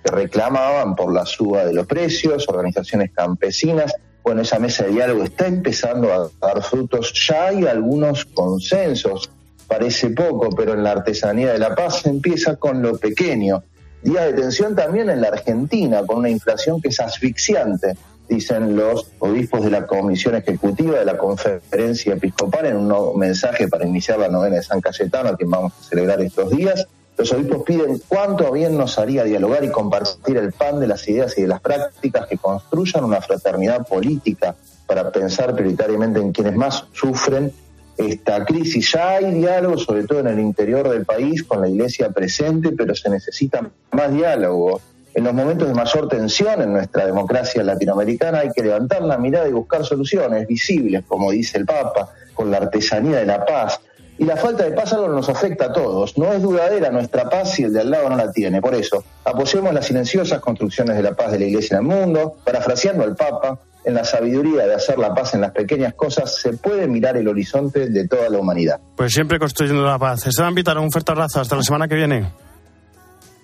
que 0.04 0.10
reclamaban 0.12 0.94
por 0.94 1.12
la 1.12 1.26
suba 1.26 1.66
de 1.66 1.74
los 1.74 1.86
precios, 1.86 2.48
organizaciones 2.48 3.10
campesinas. 3.12 3.92
Bueno, 4.22 4.42
esa 4.42 4.58
mesa 4.58 4.84
de 4.84 4.92
diálogo 4.92 5.24
está 5.24 5.46
empezando 5.46 6.12
a 6.12 6.30
dar 6.40 6.62
frutos. 6.62 7.12
Ya 7.28 7.48
hay 7.48 7.66
algunos 7.66 8.24
consensos, 8.24 9.30
parece 9.66 10.10
poco, 10.10 10.48
pero 10.50 10.74
en 10.74 10.84
la 10.84 10.92
artesanía 10.92 11.52
de 11.52 11.58
la 11.58 11.74
paz 11.74 12.06
empieza 12.06 12.56
con 12.56 12.80
lo 12.80 12.96
pequeño 12.96 13.62
Día 14.02 14.22
de 14.22 14.32
tensión 14.34 14.76
también 14.76 15.10
en 15.10 15.20
la 15.20 15.28
Argentina, 15.28 16.02
con 16.06 16.18
una 16.18 16.30
inflación 16.30 16.80
que 16.80 16.88
es 16.88 17.00
asfixiante, 17.00 17.96
dicen 18.28 18.76
los 18.76 19.10
obispos 19.18 19.64
de 19.64 19.70
la 19.70 19.86
Comisión 19.86 20.36
Ejecutiva 20.36 20.98
de 20.98 21.04
la 21.04 21.16
Conferencia 21.16 22.14
Episcopal 22.14 22.66
en 22.66 22.76
un 22.76 23.18
mensaje 23.18 23.68
para 23.68 23.86
iniciar 23.86 24.18
la 24.18 24.28
novena 24.28 24.56
de 24.56 24.62
San 24.62 24.80
Cayetano, 24.80 25.30
a 25.30 25.36
quien 25.36 25.50
vamos 25.50 25.72
a 25.72 25.84
celebrar 25.84 26.20
estos 26.20 26.50
días. 26.50 26.86
Los 27.16 27.32
obispos 27.32 27.64
piden 27.64 28.00
cuánto 28.06 28.52
bien 28.52 28.78
nos 28.78 28.98
haría 28.98 29.24
dialogar 29.24 29.64
y 29.64 29.70
compartir 29.70 30.36
el 30.36 30.52
pan 30.52 30.78
de 30.78 30.86
las 30.86 31.08
ideas 31.08 31.36
y 31.36 31.42
de 31.42 31.48
las 31.48 31.60
prácticas 31.60 32.28
que 32.28 32.38
construyan 32.38 33.02
una 33.02 33.20
fraternidad 33.20 33.84
política 33.86 34.54
para 34.86 35.10
pensar 35.10 35.54
prioritariamente 35.54 36.20
en 36.20 36.30
quienes 36.30 36.54
más 36.54 36.84
sufren 36.92 37.52
esta 37.98 38.44
crisis. 38.44 38.92
Ya 38.92 39.16
hay 39.16 39.34
diálogo, 39.34 39.76
sobre 39.76 40.04
todo 40.04 40.20
en 40.20 40.28
el 40.28 40.38
interior 40.38 40.88
del 40.88 41.04
país, 41.04 41.42
con 41.42 41.60
la 41.60 41.68
Iglesia 41.68 42.10
presente, 42.10 42.72
pero 42.72 42.94
se 42.94 43.10
necesita 43.10 43.68
más 43.90 44.12
diálogo. 44.12 44.80
En 45.14 45.24
los 45.24 45.34
momentos 45.34 45.66
de 45.66 45.74
mayor 45.74 46.08
tensión 46.08 46.62
en 46.62 46.72
nuestra 46.72 47.04
democracia 47.04 47.62
latinoamericana 47.64 48.40
hay 48.40 48.50
que 48.50 48.62
levantar 48.62 49.02
la 49.02 49.18
mirada 49.18 49.48
y 49.48 49.52
buscar 49.52 49.84
soluciones 49.84 50.46
visibles, 50.46 51.02
como 51.08 51.32
dice 51.32 51.58
el 51.58 51.66
Papa, 51.66 52.10
con 52.34 52.50
la 52.50 52.58
artesanía 52.58 53.18
de 53.18 53.26
la 53.26 53.44
paz. 53.44 53.80
Y 54.16 54.24
la 54.24 54.36
falta 54.36 54.64
de 54.64 54.72
paz 54.72 54.92
algo 54.92 55.08
nos 55.08 55.28
afecta 55.28 55.66
a 55.66 55.72
todos. 55.72 56.18
No 56.18 56.32
es 56.32 56.42
duradera 56.42 56.90
nuestra 56.90 57.28
paz 57.28 57.52
si 57.52 57.64
el 57.64 57.72
de 57.72 57.80
al 57.80 57.90
lado 57.90 58.08
no 58.10 58.16
la 58.16 58.32
tiene. 58.32 58.60
Por 58.60 58.74
eso, 58.74 59.02
apoyemos 59.24 59.72
las 59.72 59.86
silenciosas 59.86 60.40
construcciones 60.40 60.96
de 60.96 61.02
la 61.02 61.14
paz 61.14 61.32
de 61.32 61.38
la 61.38 61.44
Iglesia 61.46 61.78
en 61.78 61.84
el 61.84 61.88
mundo, 61.88 62.36
parafraseando 62.44 63.04
al 63.04 63.16
Papa, 63.16 63.58
en 63.84 63.94
la 63.94 64.04
sabiduría 64.04 64.66
de 64.66 64.74
hacer 64.74 64.98
la 64.98 65.14
paz 65.14 65.34
en 65.34 65.40
las 65.40 65.52
pequeñas 65.52 65.94
cosas, 65.94 66.36
se 66.36 66.52
puede 66.54 66.86
mirar 66.86 67.16
el 67.16 67.28
horizonte 67.28 67.88
de 67.88 68.06
toda 68.06 68.28
la 68.28 68.38
humanidad. 68.38 68.80
Pues 68.96 69.12
siempre 69.12 69.38
construyendo 69.38 69.82
la 69.82 69.98
paz. 69.98 70.26
Esteban 70.26 70.54
Vitaro, 70.54 70.82
un 70.82 70.90
fuerte 70.90 71.12
abrazo. 71.12 71.40
Hasta 71.40 71.56
la 71.56 71.62
semana 71.62 71.88
que 71.88 71.94
viene. 71.94 72.30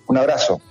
Un 0.07 0.17
abrazo. 0.17 0.61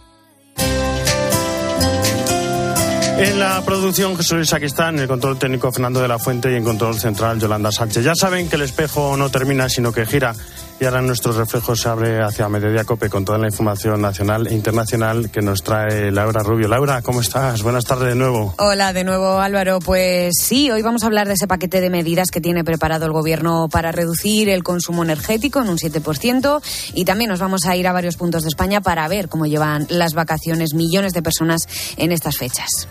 En 3.17 3.39
la 3.39 3.63
producción 3.65 4.17
Jesús 4.17 4.33
Luis 4.33 4.53
en 4.53 4.99
el 4.99 5.07
control 5.07 5.39
técnico 5.39 5.71
Fernando 5.71 6.01
de 6.01 6.09
la 6.09 6.19
Fuente 6.19 6.51
y 6.51 6.57
en 6.57 6.65
control 6.65 6.99
central 6.99 7.39
Yolanda 7.39 7.71
Sánchez. 7.71 8.03
Ya 8.03 8.15
saben 8.17 8.49
que 8.49 8.57
el 8.57 8.63
espejo 8.63 9.17
no 9.17 9.31
termina, 9.31 9.69
sino 9.69 9.93
que 9.93 10.05
gira 10.05 10.35
Y 10.81 10.85
ahora 10.87 11.01
nuestro 11.03 11.33
reflejo 11.33 11.77
se 11.77 11.89
abre 11.89 12.21
hacia 12.21 12.49
Mediodía 12.49 12.85
Cope 12.85 13.09
con 13.09 13.25
toda 13.25 13.39
la 13.39 13.47
información 13.47 14.01
nacional 14.01 14.49
e 14.49 14.55
internacional 14.55 15.31
que 15.31 15.41
nos 15.41 15.63
trae 15.63 16.11
Laura 16.11 16.43
Rubio. 16.43 16.67
Laura, 16.67 17.01
¿cómo 17.01 17.21
estás? 17.21 17.63
Buenas 17.63 17.85
tardes 17.85 18.09
de 18.09 18.15
nuevo. 18.17 18.55
Hola 18.59 18.93
de 18.93 19.05
nuevo 19.05 19.39
Álvaro. 19.39 19.79
Pues 19.79 20.35
sí, 20.41 20.71
hoy 20.73 20.83
vamos 20.83 21.05
a 21.05 21.07
hablar 21.07 21.29
de 21.29 21.35
ese 21.35 21.47
paquete 21.47 21.81
de 21.81 21.91
medidas 21.91 22.31
que 22.33 22.41
tiene 22.41 22.65
preparado 22.65 23.07
el 23.07 23.13
Gobierno 23.13 23.69
para 23.71 23.93
reducir 23.93 24.49
el 24.49 24.65
consumo 24.65 25.05
energético 25.05 25.63
en 25.63 25.69
un 25.69 25.79
7% 25.79 26.61
y 26.95 27.05
también 27.05 27.31
nos 27.31 27.39
vamos 27.39 27.67
a 27.67 27.77
ir 27.77 27.87
a 27.87 27.93
varios 27.93 28.17
puntos 28.17 28.43
de 28.43 28.49
España 28.49 28.81
para 28.81 29.07
ver 29.07 29.29
cómo 29.29 29.47
llevan 29.47 29.87
las 29.89 30.15
vacaciones 30.15 30.75
millones 30.75 31.13
de 31.13 31.23
personas 31.23 31.69
en 31.97 32.11
estas 32.11 32.37
fechas. 32.37 32.89